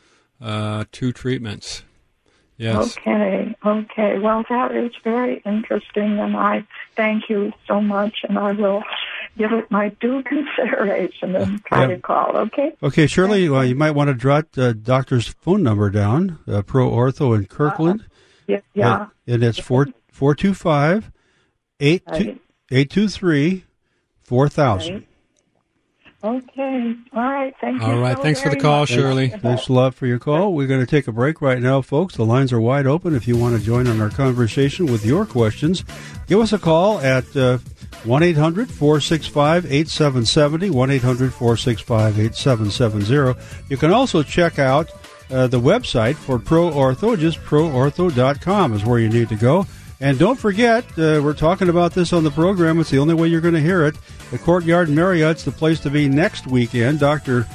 [0.42, 1.84] uh, two treatments.
[2.58, 2.98] Yes.
[2.98, 4.20] Okay, okay.
[4.20, 8.84] Well, that is very interesting, and I thank you so much, and I will
[9.38, 10.22] give it my due
[10.58, 11.96] consideration and try Yeah.
[11.96, 12.74] to call, okay?
[12.84, 16.90] Okay, Shirley, well, you might want to jot uh, doctor's phone number down, uh, Pro
[16.92, 18.04] Ortho in Kirkland.
[18.50, 18.60] Yeah.
[18.74, 19.34] yeah.
[19.34, 21.12] And it's 4 425
[21.80, 23.64] 823
[24.24, 25.06] 4000.
[26.22, 26.96] Okay.
[27.14, 27.56] All right.
[27.62, 27.88] Thank you.
[27.88, 28.18] All right.
[28.18, 28.90] so Thanks for the call, much.
[28.90, 29.30] Shirley.
[29.30, 30.54] Thanks a lot for your call.
[30.54, 32.18] We're going to take a break right now, folks.
[32.18, 33.16] The lines are wide open.
[33.16, 35.86] If you want to join in our conversation with your questions,
[36.28, 37.60] give us a call at uh,
[38.04, 40.70] 1 800 465 8770.
[40.72, 43.40] 1 800 465 8770.
[43.70, 44.92] You can also check out
[45.32, 47.18] uh, the website for Pro Ortho.
[47.18, 49.66] Just proortho.com is where you need to go.
[50.02, 52.80] And don't forget, uh, we're talking about this on the program.
[52.80, 53.96] It's the only way you're going to hear it.
[54.32, 57.00] The Courtyard Marriott's the place to be next weekend.
[57.00, 57.46] Dr.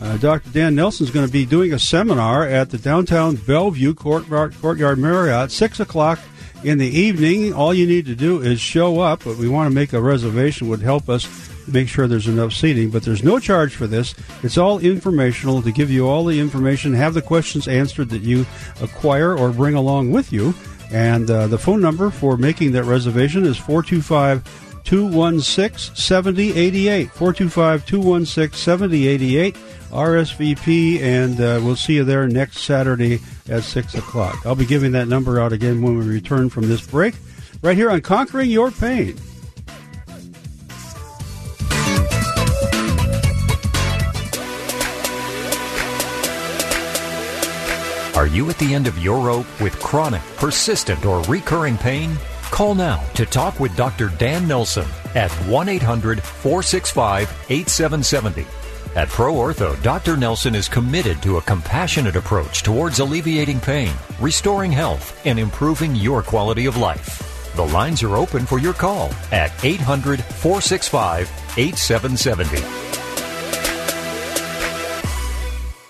[0.00, 0.48] Uh, Dr.
[0.50, 5.50] Dan Nelson's going to be doing a seminar at the downtown Bellevue Courtyard, Courtyard Marriott,
[5.50, 6.18] 6 o'clock
[6.64, 7.52] in the evening.
[7.52, 10.68] All you need to do is show up, but we want to make a reservation
[10.68, 11.26] would help us
[11.68, 12.90] make sure there's enough seating.
[12.90, 14.14] But there's no charge for this.
[14.42, 18.46] It's all informational to give you all the information, have the questions answered that you
[18.80, 20.54] acquire or bring along with you.
[20.92, 27.10] And uh, the phone number for making that reservation is 425 216 7088.
[27.10, 29.56] 425 216 7088.
[29.90, 34.44] RSVP, and uh, we'll see you there next Saturday at 6 o'clock.
[34.44, 37.14] I'll be giving that number out again when we return from this break,
[37.62, 39.16] right here on Conquering Your Pain.
[48.16, 52.16] Are you at the end of your rope with chronic, persistent, or recurring pain?
[52.50, 54.08] Call now to talk with Dr.
[54.08, 58.46] Dan Nelson at 1 800 465 8770.
[58.98, 60.16] At Pro Ortho, Dr.
[60.16, 66.22] Nelson is committed to a compassionate approach towards alleviating pain, restoring health, and improving your
[66.22, 67.52] quality of life.
[67.54, 72.62] The lines are open for your call at 800 465 8770.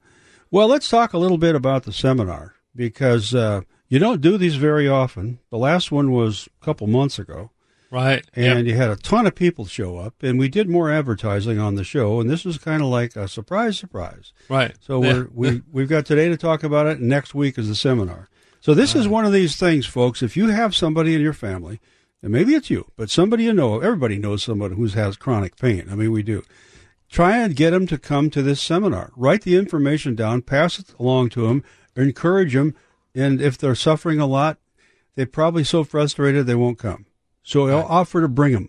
[0.51, 4.57] Well, let's talk a little bit about the seminar because uh, you don't do these
[4.57, 5.39] very often.
[5.51, 7.53] The last one was a couple months ago
[7.93, 8.25] Right.
[8.35, 11.75] and you had a ton of people show up, and we did more advertising on
[11.75, 14.33] the show, and this was kind of like a surprise, surprise.
[14.49, 14.75] Right.
[14.81, 15.13] So Yeah.
[15.13, 18.31] we're, we we've got today to talk about it, and next week is the seminar.
[18.61, 20.23] So this is one of these things, folks.
[20.23, 21.81] If you have somebody in your family,
[22.23, 25.89] and maybe it's you, but somebody you know, everybody knows somebody who has chronic pain.
[25.91, 26.43] I mean, we do.
[27.11, 29.11] Try and get them to come to this seminar.
[29.17, 31.63] Write the information down, pass it along to them,
[31.95, 32.75] encourage them,
[33.15, 34.59] and if they're suffering a lot,
[35.15, 37.05] they're probably so frustrated they won't come.
[37.43, 38.69] So I'll offer to bring them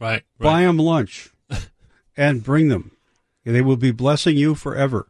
[0.00, 0.22] Right.
[0.38, 1.30] buy them lunch
[2.16, 2.92] and bring them.
[3.44, 5.08] They will be blessing you forever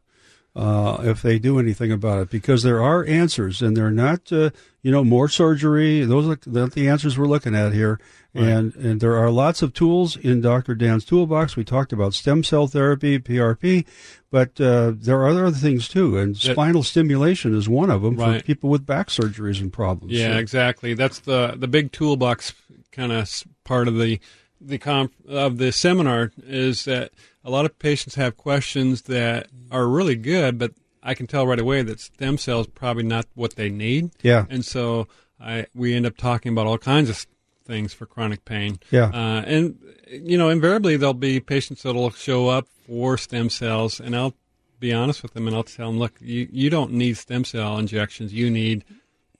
[0.57, 4.51] uh, if they do anything about it because there are answers and they're not, uh,
[4.83, 6.05] you know, more surgery.
[6.05, 8.01] Those are not the answers we're looking at here.
[8.37, 10.75] And, and there are lots of tools in Dr.
[10.75, 11.55] Dan's toolbox.
[11.55, 13.87] We talked about stem cell therapy, PRP,
[14.33, 16.19] but uh, there are other things too.
[16.19, 20.12] And spinal stimulation is one of them for people with back surgeries and problems.
[20.15, 20.95] Yeah, So- exactly.
[20.95, 22.55] That's the the big toolbox
[22.95, 23.28] kind of
[23.64, 24.20] part of the
[24.61, 27.11] the comp of the seminar is that
[27.45, 30.72] a lot of patients have questions that are really good, but
[31.03, 34.11] I can tell right away that stem cells probably not what they need.
[34.22, 34.47] Yeah.
[34.49, 35.07] and so
[35.40, 37.26] I we end up talking about all kinds of
[37.66, 38.78] things for chronic pain.
[38.90, 39.11] Yeah.
[39.12, 39.78] uh, and
[40.11, 44.34] you know, invariably there'll be patients that'll show up for stem cells, and I'll
[44.80, 47.76] be honest with them and I'll tell them, look, you you don't need stem cell
[47.78, 48.32] injections.
[48.32, 48.84] You need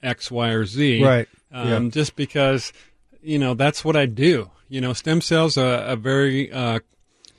[0.03, 1.03] X, Y, or Z.
[1.03, 1.29] Right.
[1.53, 1.91] Um, Yeah.
[1.91, 2.73] Just because,
[3.25, 4.51] you know, that's what I do.
[4.69, 6.81] You know, stem cells are a very uh,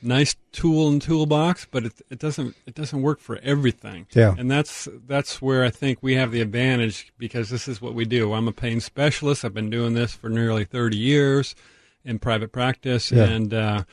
[0.01, 4.07] nice tool and toolbox, but it, it doesn't it doesn't work for everything.
[4.13, 4.35] Yeah.
[4.37, 8.05] And that's that's where I think we have the advantage because this is what we
[8.05, 8.33] do.
[8.33, 9.43] I'm a pain specialist.
[9.43, 11.55] I've been doing this for nearly 30 years
[12.03, 13.23] in private practice, Yeah.
[13.23, 13.83] and uh,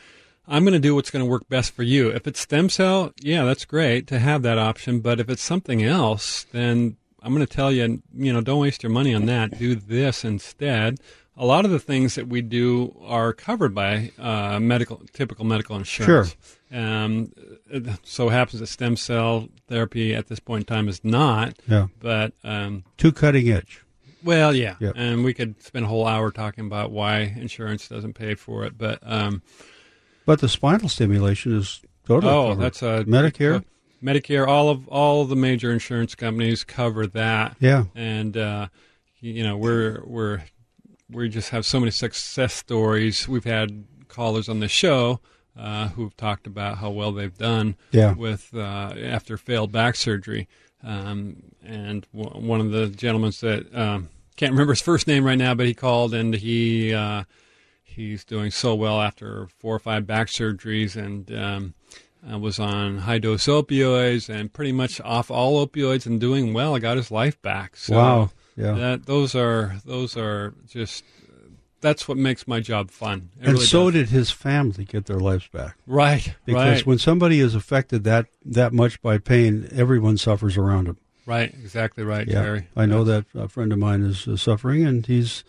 [0.47, 2.09] I'm going to do what's going to work best for you.
[2.11, 5.01] If it's stem cell, yeah, that's great to have that option.
[5.01, 8.83] But if it's something else, then I'm going to tell you, you know, don't waste
[8.83, 9.59] your money on that.
[9.59, 10.99] Do this instead.
[11.43, 15.75] A lot of the things that we do are covered by uh, medical, typical medical
[15.77, 16.37] insurance.
[16.71, 17.33] Um,
[17.69, 21.57] it so happens that stem cell therapy at this point in time is not.
[21.69, 21.89] Yeah.
[21.99, 23.83] But um, Too cutting edge.
[24.23, 24.93] well, yeah, Yep.
[24.97, 28.79] and we could spend a whole hour talking about why insurance doesn't pay for it.
[28.79, 29.43] But um,
[30.25, 32.63] But the spinal stimulation is totally oh, covered.
[32.63, 33.65] that's a Medicare.
[34.01, 37.57] Medicare, all of all the major insurance companies cover that.
[37.59, 37.85] Yeah.
[37.97, 38.69] and uh,
[39.21, 40.43] you know we're we're
[41.13, 43.29] we just have so many success stories.
[43.29, 45.21] We've had callers on the show
[45.59, 48.13] uh, who've talked about how well they've done Yeah.
[48.15, 50.49] with uh, after failed back surgery.
[50.85, 55.39] Um, and w- one of the gentlemen that um, can't remember his first name right
[55.39, 57.25] now, but he called and he uh,
[57.85, 61.75] he's doing so well after four or five back surgeries and um,
[62.29, 66.75] I was on high dose opioids and pretty much off all opioids and doing well.
[66.75, 67.77] I got his life back.
[67.77, 68.31] So Wow.
[68.57, 68.73] Yeah.
[68.73, 71.05] That those are those are just
[71.81, 73.31] that's what makes my job fun.
[73.41, 74.01] It and really so does.
[74.03, 75.77] did his family get their lives back.
[75.87, 80.87] right, Because right, when somebody is affected that that much by pain, everyone suffers around
[80.87, 80.97] him.
[81.27, 82.69] right, exactly right, Yeah, Jerry.
[82.77, 85.43] I know that a friend of mine is uh, suffering, and he's,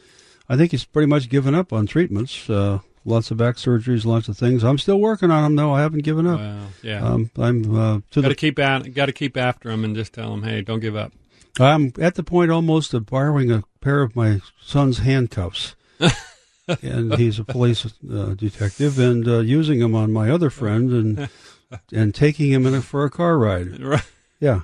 [0.50, 2.50] I think he's pretty much given up on treatments.
[2.50, 4.64] Uh, lots of back surgeries, lots of things.
[4.64, 5.74] I'm still working on them, though.
[5.74, 6.40] I haven't given up.
[6.82, 7.04] Yeah.
[7.04, 9.96] Um, I'm uh, to got to the, keep at, got to keep after him and
[9.96, 11.12] just tell him, hey, don't give up.
[11.60, 15.76] I'm at the point almost of borrowing a pair of my son's handcuffs.
[16.82, 21.30] and he's a police uh, detective, and uh, using them on my other friend, and
[21.94, 23.80] and taking him in a, for a car ride.
[23.82, 24.06] Right.
[24.40, 24.62] Yeah,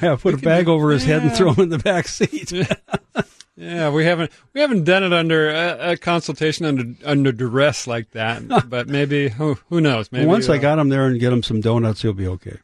[0.00, 0.16] yeah.
[0.16, 2.52] Put a bag over his head and throw him in the back seat.
[3.58, 8.10] Yeah, we haven't we haven't done it under a, a consultation under under duress like
[8.10, 10.12] that, but maybe who who knows?
[10.12, 12.58] Maybe Once I uh, got him there and get him some donuts, he'll be okay.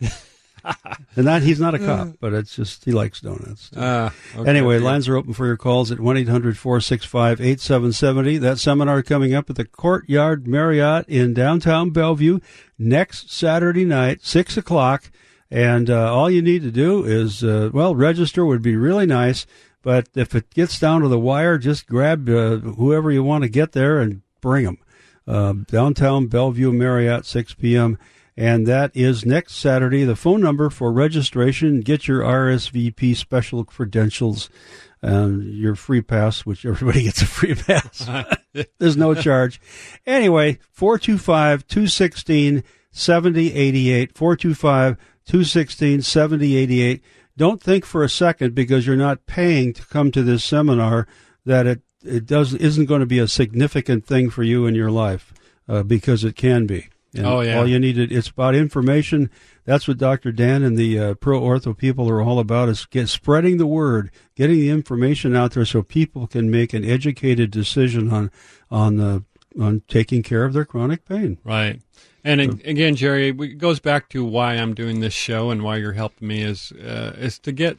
[1.17, 3.73] and that he's not a cop, but it's just he likes donuts.
[3.77, 4.49] uh, okay.
[4.49, 8.39] Anyway, lines are open for your calls at 1 800 465 8770.
[8.39, 12.39] That seminar coming up at the Courtyard Marriott in downtown Bellevue
[12.79, 15.11] next Saturday night, 6 o'clock.
[15.51, 19.47] And uh, all you need to do is, uh, well, register would be really nice.
[19.83, 23.51] But if it gets down to the wire, just grab uh, whoever you want to
[23.51, 24.79] get there and bring them.
[25.27, 27.99] Uh, downtown Bellevue Marriott, 6 p.m.
[28.37, 30.05] And that is next Saturday.
[30.05, 34.49] The phone number for registration, get your RSVP special credentials
[35.03, 38.09] and your free pass, which everybody gets a free pass.
[38.79, 39.61] There's no charge.
[40.07, 44.17] Anyway, 425 216 7088.
[44.17, 47.03] 425 216 7088.
[47.37, 51.07] Don't think for a second because you're not paying to come to this seminar
[51.45, 54.91] that it, it does, isn't going to be a significant thing for you in your
[54.91, 55.33] life
[55.69, 56.89] uh, because it can be.
[57.15, 57.59] And Oh, yeah.
[57.59, 59.31] All you need to, it's about information.
[59.65, 60.33] That's what Dr.
[60.33, 64.11] Dan and the uh, pro ortho people are all about is get spreading the word,
[64.35, 68.31] getting the information out there so people can make an educated decision on
[68.71, 69.21] on uh,
[69.61, 71.39] on taking care of their chronic pain.
[71.45, 71.81] Right.
[72.25, 75.77] And ag- again, Jerry, it goes back to why I'm doing this show and why
[75.77, 77.77] you're helping me is uh, is to get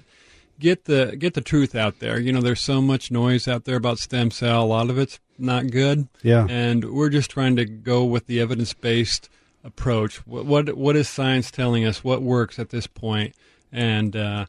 [0.60, 2.20] get the get the truth out there.
[2.20, 4.64] You know, there's so much noise out there about stem cell.
[4.64, 6.08] A lot of it's not good.
[6.24, 6.48] Yeah.
[6.50, 9.30] And we're just trying to go with the evidence based
[9.64, 10.26] approach.
[10.28, 12.04] What, what what is science telling us?
[12.04, 13.36] What works at this point?
[13.72, 14.46] And uh,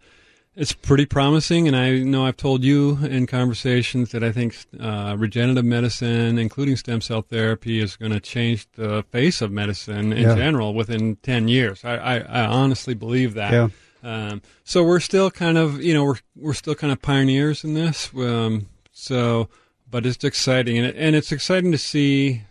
[0.56, 1.66] it's pretty promising.
[1.66, 6.76] And I know I've told you in conversations that I think uh, regenerative medicine, including
[6.76, 10.34] stem cell therapy, is going to change the face of medicine in Yeah.
[10.36, 11.84] general within ten years.
[11.84, 13.52] I, I, I honestly believe that.
[13.52, 13.68] Yeah.
[14.02, 17.72] Um, so we're still kind of, you know, we're we're still kind of pioneers in
[17.72, 18.10] this.
[18.14, 19.48] Um, so,
[19.94, 22.42] but it's exciting, and it, and it's exciting to see,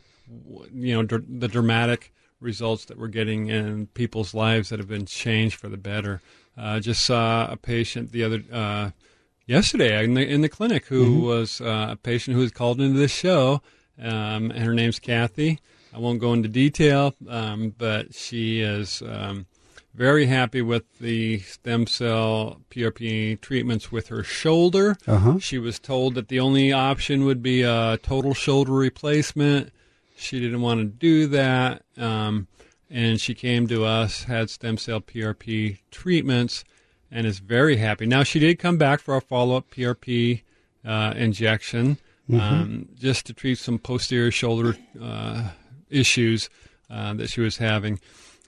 [0.74, 5.06] you know, dr- the dramatic results that we're getting in people's lives that have been
[5.06, 6.22] changed for the better.
[6.58, 8.92] Uh, just saw a patient the other uh,
[9.46, 12.98] yesterday in the in the clinic who was uh, a patient who was called into
[12.98, 13.62] this show,
[14.02, 15.60] um, and her name's Kathy.
[15.94, 19.04] I won't go into detail, um, but she is.
[19.06, 19.48] Um,
[19.94, 24.98] very happy with the stem cell PRP treatments with her shoulder.
[25.08, 25.38] Uh-huh.
[25.40, 29.72] She was told that the only option would be a total shoulder replacement.
[30.16, 31.84] She didn't want to do that.
[31.98, 32.48] Um,
[32.90, 36.64] and she came to us, had stem cell PRP treatments,
[37.12, 38.06] and is very happy.
[38.06, 40.42] Now, she did come back for a follow up PRP
[40.86, 41.98] uh, injection
[42.32, 45.50] um, just to treat some posterior shoulder uh,
[45.90, 46.50] issues
[46.90, 48.00] uh, that she was having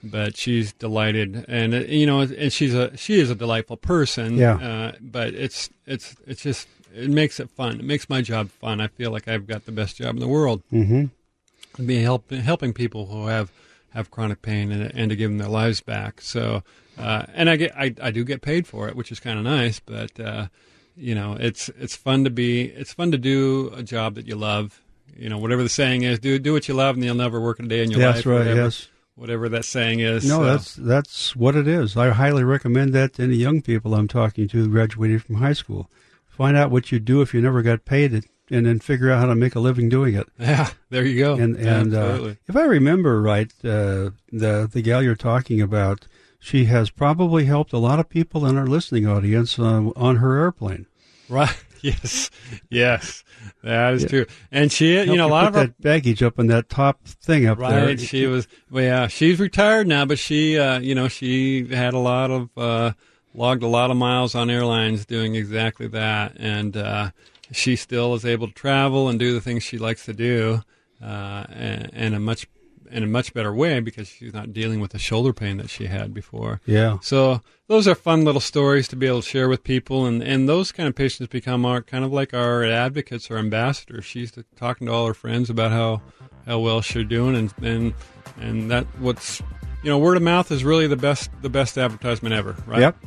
[0.04, 4.38] but she's delighted, and uh, you know, and she's a she is a delightful person.
[4.38, 4.56] Yeah.
[4.56, 7.80] Uh, but it's it's it's just it makes it fun.
[7.80, 8.80] It makes my job fun.
[8.80, 10.64] I feel like I've got the best job in the world.
[10.72, 11.86] Mm-hmm.
[11.86, 13.52] Be help, helping people who have
[13.90, 16.22] have chronic pain and, and to give them their lives back.
[16.22, 16.64] So,
[16.98, 19.44] uh, and I get I, I do get paid for it, which is kind of
[19.44, 19.80] nice.
[19.80, 20.48] But uh,
[20.96, 24.36] you know, it's it's fun to be it's fun to do a job that you
[24.36, 24.82] love.
[25.18, 27.60] You know, whatever the saying is, do do what you love, and you'll never work
[27.60, 28.16] a day in your life.
[28.16, 28.56] That's right.
[28.56, 28.88] Yes.
[29.16, 30.26] Whatever that saying is.
[30.28, 31.98] No, So, that's that's what it is.
[31.98, 35.54] I highly recommend that to any young people I'm talking to who graduated from high
[35.54, 35.90] school.
[36.28, 39.20] Find out what you'd do if you never got paid it, and then figure out
[39.22, 40.28] how to make a living doing it.
[40.40, 40.70] yeah.
[40.90, 41.36] There you go.
[41.36, 46.08] And and uh, if I remember right, uh, the the gal you're talking about,
[46.40, 50.38] she has probably helped a lot of people in our listening audience uh, on her
[50.38, 50.88] airplane.
[51.30, 51.56] right.
[51.82, 52.32] Yes.
[52.72, 53.24] Yes.
[53.66, 54.26] That is true.
[54.52, 57.48] And she, you know, a lot of our that baggage up in that top thing
[57.48, 57.88] up there.
[57.88, 58.00] Right.
[58.00, 62.00] She was, well, yeah, she's retired now, but she, uh, you know, she had a
[62.00, 62.92] lot of, uh,
[63.34, 66.34] logged a lot of miles on airlines doing exactly that.
[66.38, 67.10] And, uh,
[67.52, 70.62] she still is able to travel and do the things she likes to do.
[71.02, 72.48] uh, and, and a much
[72.92, 75.86] in a much better way because she's not dealing with the shoulder pain that she
[75.86, 76.62] had before.
[76.66, 76.98] Yeah.
[77.02, 80.48] So those are fun little stories to be able to share with people, and, and
[80.48, 84.06] those kind of patients become our kind of like our advocates or ambassadors.
[84.06, 86.02] She's talking to all her friends about how
[86.46, 87.94] how well she's doing, and and
[88.40, 89.42] and that what's
[89.84, 92.82] you know word of mouth is really the best the best advertisement ever, right?
[92.82, 92.98] Yep.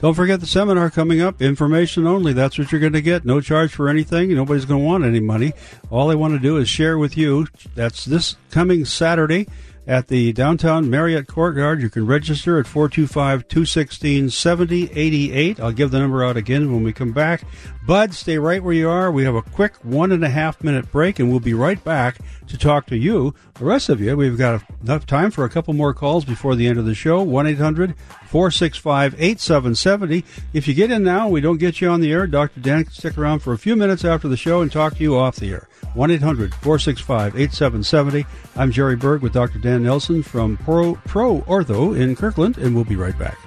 [0.00, 1.40] Don't forget the seminar coming up.
[1.40, 2.32] Information only.
[2.32, 3.24] That's what you're going to get.
[3.24, 4.34] No charge for anything.
[4.34, 5.54] Nobody's going to want any money.
[5.90, 7.46] All they want to do is share with you.
[7.74, 9.48] That's this coming Saturday
[9.86, 11.80] at the downtown Marriott Courtyard.
[11.80, 15.60] You can register at 425 216 7088.
[15.60, 17.42] I'll give the number out again when we come back.
[17.86, 19.12] Bud, stay right where you are.
[19.12, 22.18] We have a quick one and a half minute break, and we'll be right back
[22.48, 23.34] to talk to you.
[23.54, 26.66] The rest of you, we've got enough time for a couple more calls before the
[26.66, 27.22] end of the show.
[27.22, 27.94] 1 800
[28.26, 30.24] 465 8770.
[30.52, 32.26] If you get in now, we don't get you on the air.
[32.26, 32.60] Dr.
[32.60, 35.16] Dan can stick around for a few minutes after the show and talk to you
[35.16, 35.68] off the air.
[35.96, 38.26] 1 800 465 8770.
[38.54, 39.58] I'm Jerry Berg with Dr.
[39.58, 43.38] Dan Nelson from Pro, Pro Ortho in Kirkland, and we'll be right back.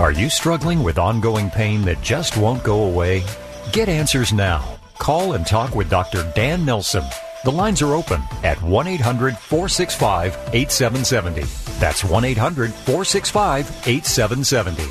[0.00, 3.22] Are you struggling with ongoing pain that just won't go away?
[3.70, 4.78] Get answers now.
[4.98, 6.32] Call and talk with Dr.
[6.34, 7.04] Dan Nelson.
[7.42, 11.42] The lines are open at 1 800 465 8770.
[11.80, 14.82] That's 1 800 465 8770.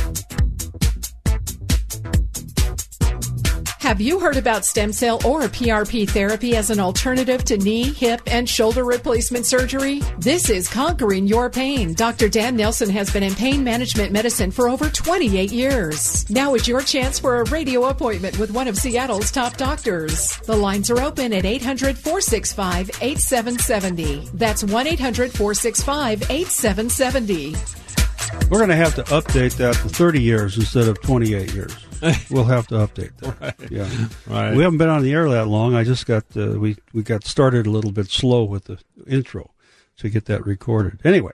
[3.84, 8.22] Have you heard about stem cell or PRP therapy as an alternative to knee, hip,
[8.26, 10.00] and shoulder replacement surgery?
[10.16, 11.92] This is Conquering Your Pain.
[11.92, 12.30] Dr.
[12.30, 16.28] Dan Nelson has been in pain management medicine for over 28 years.
[16.30, 20.34] Now is your chance for a radio appointment with one of Seattle's top doctors.
[20.38, 24.30] The lines are open at 800 465 8770.
[24.32, 27.83] That's 1 800 465 8770.
[28.50, 31.74] We're going to have to update that to 30 years instead of 28 years.
[32.30, 33.40] we'll have to update that.
[33.40, 33.70] Right.
[33.70, 33.88] Yeah,
[34.26, 34.54] right.
[34.54, 35.74] We haven't been on the air that long.
[35.74, 39.52] I just got uh, we we got started a little bit slow with the intro
[39.98, 41.00] to get that recorded.
[41.04, 41.32] Anyway,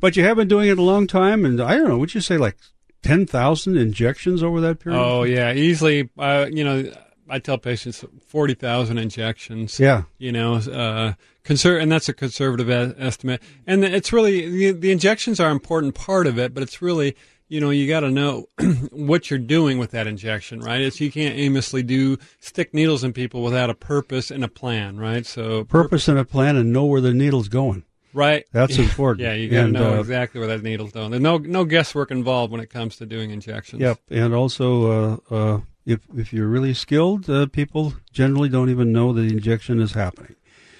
[0.00, 1.98] but you have been doing it a long time, and I don't know.
[1.98, 2.56] Would you say like
[3.02, 5.00] ten thousand injections over that period?
[5.00, 6.08] Oh yeah, easily.
[6.16, 6.92] Uh, you know,
[7.28, 9.80] I tell patients forty thousand injections.
[9.80, 11.14] Yeah, you know, uh,
[11.46, 13.42] conser- and that's a conservative e- estimate.
[13.66, 17.16] And it's really the, the injections are an important part of it, but it's really
[17.48, 18.48] you know, you got to know
[18.90, 20.80] what you're doing with that injection, right?
[20.80, 24.98] It's you can't aimlessly do stick needles in people without a purpose and a plan,
[24.98, 25.24] right?
[25.24, 27.84] So purpose and a plan, and know where the needle's going.
[28.12, 29.22] Right, that's important.
[29.22, 31.10] yeah, you got to know uh, exactly where that needle's going.
[31.10, 33.80] There's no no guesswork involved when it comes to doing injections.
[33.80, 38.90] Yep, and also uh, uh, if if you're really skilled, uh, people generally don't even
[38.90, 40.34] know the injection is happening.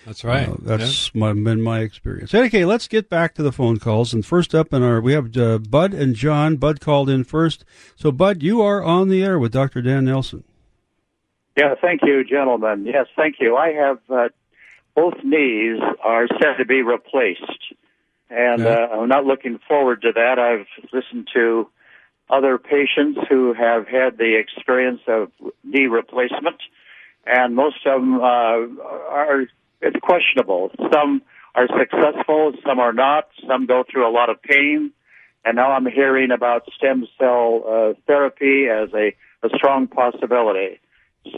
[0.07, 0.49] That's right.
[0.49, 2.33] Uh, that's my, been my experience.
[2.33, 4.15] Okay, let's get back to the phone calls.
[4.15, 6.57] And first up in our, we have uh, Bud and John.
[6.57, 7.65] Bud called in first.
[7.97, 9.83] So, Bud, you are on the air with Dr.
[9.83, 10.45] Dan Nelson.
[11.57, 12.87] Yeah, thank you, gentlemen.
[12.87, 13.57] Yes, thank you.
[13.57, 14.29] I have uh,
[14.95, 17.75] both knees are said to be replaced,
[18.31, 18.69] and yeah.
[18.69, 20.39] uh, I'm not looking forward to that.
[20.39, 21.69] I've listened to
[22.29, 25.33] other patients who have had the experience of
[25.65, 26.61] knee replacement,
[27.25, 29.47] and most of them uh, are
[29.87, 30.71] it's questionable.
[30.93, 31.23] Some
[31.55, 33.29] are successful, some are not.
[33.49, 34.93] Some go through a lot of pain,
[35.45, 40.81] and now I'm hearing about stem cell uh, therapy as a, a strong possibility.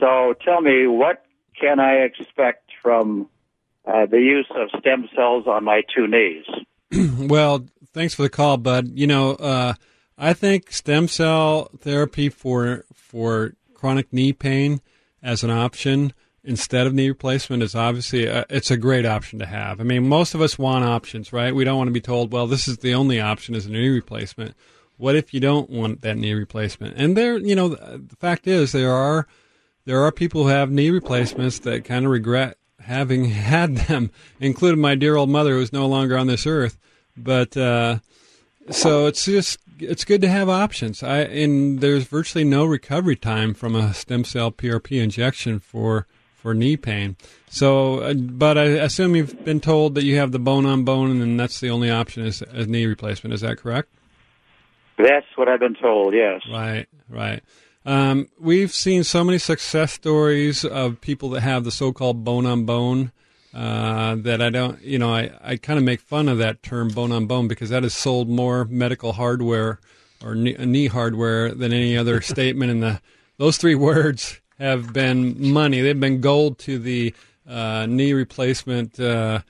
[0.00, 1.24] So tell me, what
[1.60, 3.28] can I expect from
[3.86, 6.44] uh, the use of stem cells on my two knees?
[7.28, 8.88] well, thanks for the call, Bud.
[8.94, 9.74] You know, uh,
[10.16, 14.80] I think stem cell therapy for for chronic knee pain
[15.22, 16.12] as an option
[16.48, 19.80] instead of knee replacement is obviously a, it's a great option to have.
[19.80, 21.54] I mean, most of us want options, right?
[21.54, 23.90] We don't want to be told, well, this is the only option is a knee
[23.90, 24.54] replacement.
[24.96, 26.96] What if you don't want that knee replacement?
[26.96, 29.28] And there, you know, the fact is there are
[29.84, 34.80] there are people who have knee replacements that kind of regret having had them, including
[34.80, 36.78] my dear old mother who's no longer on this earth.
[37.14, 37.98] But uh,
[38.70, 41.02] so it's just it's good to have options.
[41.02, 46.06] I and there's virtually no recovery time from a stem cell PRP injection for
[46.38, 47.16] for knee pain.
[47.50, 51.20] So, uh, but I assume you've been told that you have the bone on bone,
[51.20, 53.34] and that's the only option is a knee replacement.
[53.34, 53.88] Is that correct?
[54.96, 56.14] That's what I've been told.
[56.14, 56.42] Yes.
[56.50, 56.86] Right.
[57.08, 57.42] Right.
[57.84, 62.64] Um, we've seen so many success stories of people that have the so-called bone on
[62.64, 63.12] bone.
[63.54, 66.88] Uh, that I don't, you know, I, I kind of make fun of that term
[66.88, 69.80] bone on bone because that has sold more medical hardware
[70.22, 73.00] or knee, knee hardware than any other statement in the,
[73.38, 75.80] those three words have been money.
[75.80, 77.14] They've been gold to the
[77.48, 79.40] uh, knee replacement uh,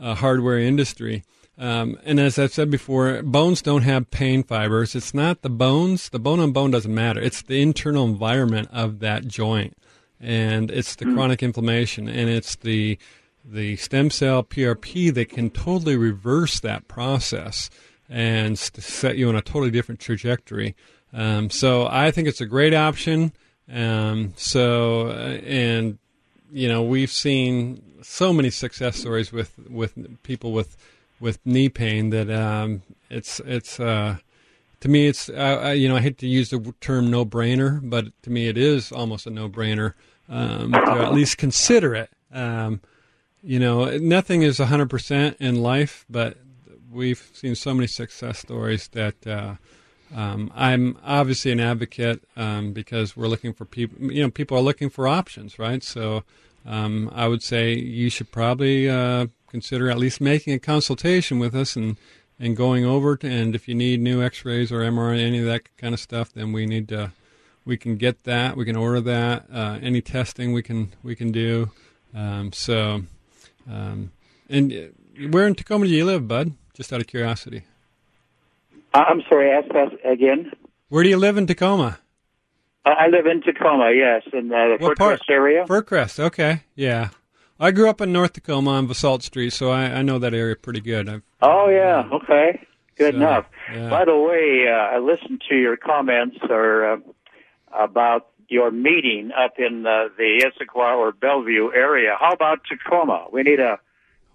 [0.00, 1.24] uh, hardware industry.
[1.58, 4.94] Um, and as I've said before, bones don't have pain fibers.
[4.94, 6.08] It's not the bones.
[6.08, 7.20] The bone on bone doesn't matter.
[7.20, 9.76] It's the internal environment of that joint,
[10.20, 11.14] and it's the mm.
[11.14, 12.96] chronic inflammation, and it's the
[13.44, 17.70] the stem cell PRP that can totally reverse that process
[18.08, 20.76] and set you on a totally different trajectory.
[21.12, 23.32] Um, so I think it's a great option.
[23.72, 25.98] Um, so, uh, and
[26.52, 30.76] you know, we've seen so many success stories with with people with
[31.20, 34.16] with knee pain that um, it's it's uh,
[34.80, 38.06] to me it's uh, you know I hate to use the term no brainer, but
[38.22, 39.94] to me it is almost a no brainer
[40.28, 42.10] um, to at least consider it.
[42.32, 42.80] Um,
[43.42, 46.36] you know, nothing is hundred percent in life, but
[46.90, 49.54] we've seen so many success stories that uh,
[50.14, 54.10] um, I'm obviously an advocate um, because we're looking for people.
[54.10, 55.82] You know, people are looking for options, right?
[55.82, 56.24] So
[56.66, 61.54] um, I would say you should probably uh, consider at least making a consultation with
[61.54, 61.96] us and
[62.38, 63.16] and going over.
[63.16, 66.32] To, and if you need new X-rays or MRI, any of that kind of stuff,
[66.32, 67.12] then we need to.
[67.64, 68.56] We can get that.
[68.56, 69.44] We can order that.
[69.52, 71.70] Uh, any testing we can we can do.
[72.14, 73.02] Um, so,
[73.70, 74.12] um,
[74.48, 76.52] and uh, where in Tacoma do you live, Bud?
[76.72, 77.64] Just out of curiosity.
[78.94, 80.52] I'm sorry, ask that again.
[80.88, 81.98] Where do you live in Tacoma?
[82.84, 85.66] I live in Tacoma, yes, in uh, the what Fircrest area.
[85.66, 87.10] Fircrest, okay, yeah.
[87.60, 90.56] I grew up in North Tacoma on Basalt Street, so I, I know that area
[90.56, 91.08] pretty good.
[91.08, 92.66] I've, oh yeah, okay,
[92.96, 93.46] good so, enough.
[93.72, 93.90] Yeah.
[93.90, 96.96] By the way, uh, I listened to your comments or uh,
[97.72, 102.16] about your meeting up in uh, the Issaquah or Bellevue area.
[102.18, 103.26] How about Tacoma?
[103.30, 103.78] We need a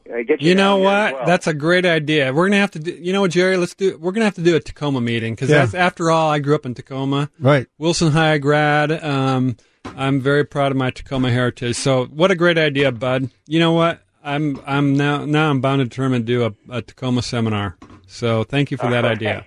[0.05, 1.13] you, you know what?
[1.13, 1.25] Well.
[1.25, 2.33] That's a great idea.
[2.33, 2.91] We're gonna have to do.
[2.91, 3.57] You know what, Jerry?
[3.57, 3.97] Let's do.
[3.97, 5.67] We're gonna have to do a Tacoma meeting because yeah.
[5.73, 7.29] after all, I grew up in Tacoma.
[7.39, 7.67] Right.
[7.77, 8.91] Wilson High grad.
[8.91, 11.75] Um, I'm very proud of my Tacoma heritage.
[11.75, 13.29] So, what a great idea, Bud.
[13.47, 14.01] You know what?
[14.23, 17.77] I'm I'm now now I'm bound and determined to do a, a Tacoma seminar.
[18.07, 19.45] So, thank you for that idea.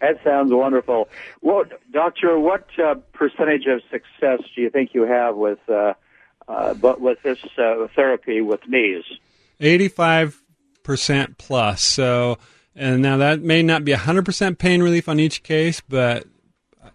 [0.00, 1.08] that sounds wonderful.
[1.42, 5.94] Well, doctor, what uh, percentage of success do you think you have with uh,
[6.48, 9.04] uh, but with this uh, therapy with knees?
[9.60, 11.82] 85% plus.
[11.82, 12.38] So,
[12.74, 16.26] and now that may not be 100% pain relief on each case, but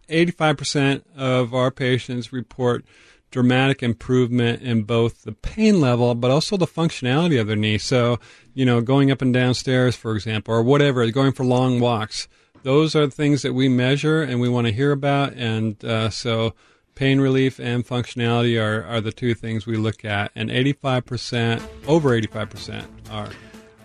[0.09, 2.85] 85% of our patients report
[3.31, 7.77] dramatic improvement in both the pain level but also the functionality of their knee.
[7.77, 8.19] So,
[8.53, 12.27] you know, going up and down stairs, for example, or whatever, going for long walks.
[12.63, 15.33] Those are the things that we measure and we want to hear about.
[15.33, 16.53] And uh, so,
[16.95, 22.09] pain relief and functionality are, are the two things we look at, and 85%, over
[22.19, 23.29] 85% are,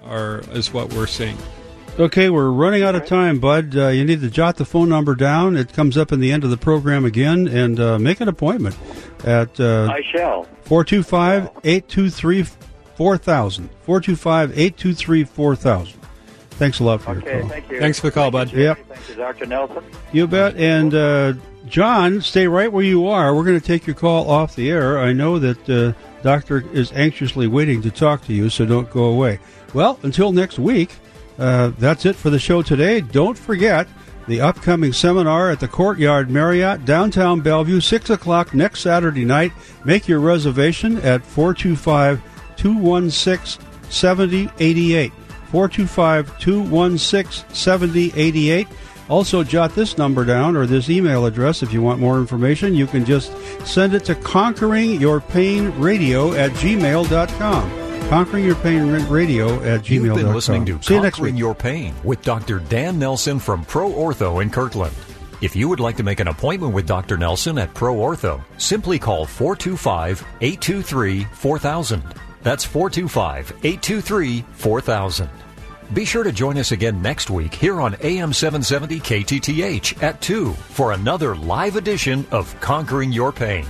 [0.05, 1.37] are is what we're seeing.
[1.99, 3.75] Okay, we're running out of time, Bud.
[3.75, 5.57] Uh, you need to jot the phone number down.
[5.57, 8.77] It comes up in the end of the program again, and uh, make an appointment
[9.25, 9.59] at.
[9.59, 10.45] Uh, I shall.
[10.65, 12.45] 425 823
[12.97, 13.71] 4000.
[13.85, 16.01] 425 823 4000.
[16.51, 17.51] Thanks a lot for okay, your call.
[17.51, 17.81] Thank you.
[17.81, 18.53] Thanks for the call, Bud.
[18.53, 18.79] Yep.
[18.89, 19.47] Thank you, Dr.
[19.47, 19.85] Nelson.
[20.13, 20.57] You bet.
[20.57, 21.33] And uh,
[21.67, 23.35] John, stay right where you are.
[23.35, 24.99] We're going to take your call off the air.
[24.99, 25.93] I know that uh,
[26.23, 29.41] Doctor is anxiously waiting to talk to you, so don't go away.
[29.75, 30.91] Well, until next week,
[31.39, 33.01] uh, that's it for the show today.
[33.01, 33.89] Don't forget
[34.29, 39.53] the upcoming seminar at the Courtyard Marriott, downtown Bellevue, 6 o'clock next Saturday night.
[39.85, 42.23] Make your reservation at 425
[42.57, 45.13] 216 7088.
[45.51, 48.69] 425 216 7088.
[49.09, 52.75] Also, jot this number down or this email address if you want more information.
[52.75, 53.31] You can just
[53.67, 57.87] send it to conqueringyourpainradio at gmail.com.
[58.09, 60.05] Conquering Your Pain Radio at gmail.com.
[60.05, 61.37] You've been listening to See Conquering.
[61.37, 62.61] Your Pain with Dr.
[62.61, 64.95] Dan Nelson from Pro Ortho in Kirkland.
[65.43, 67.19] If you would like to make an appointment with Dr.
[67.19, 72.03] Nelson at Pro Ortho, simply call 425 823 4000.
[72.43, 75.29] That's 425 823 4000.
[75.93, 80.53] Be sure to join us again next week here on AM 770 KTTH at 2
[80.53, 83.65] for another live edition of Conquering Your Pain.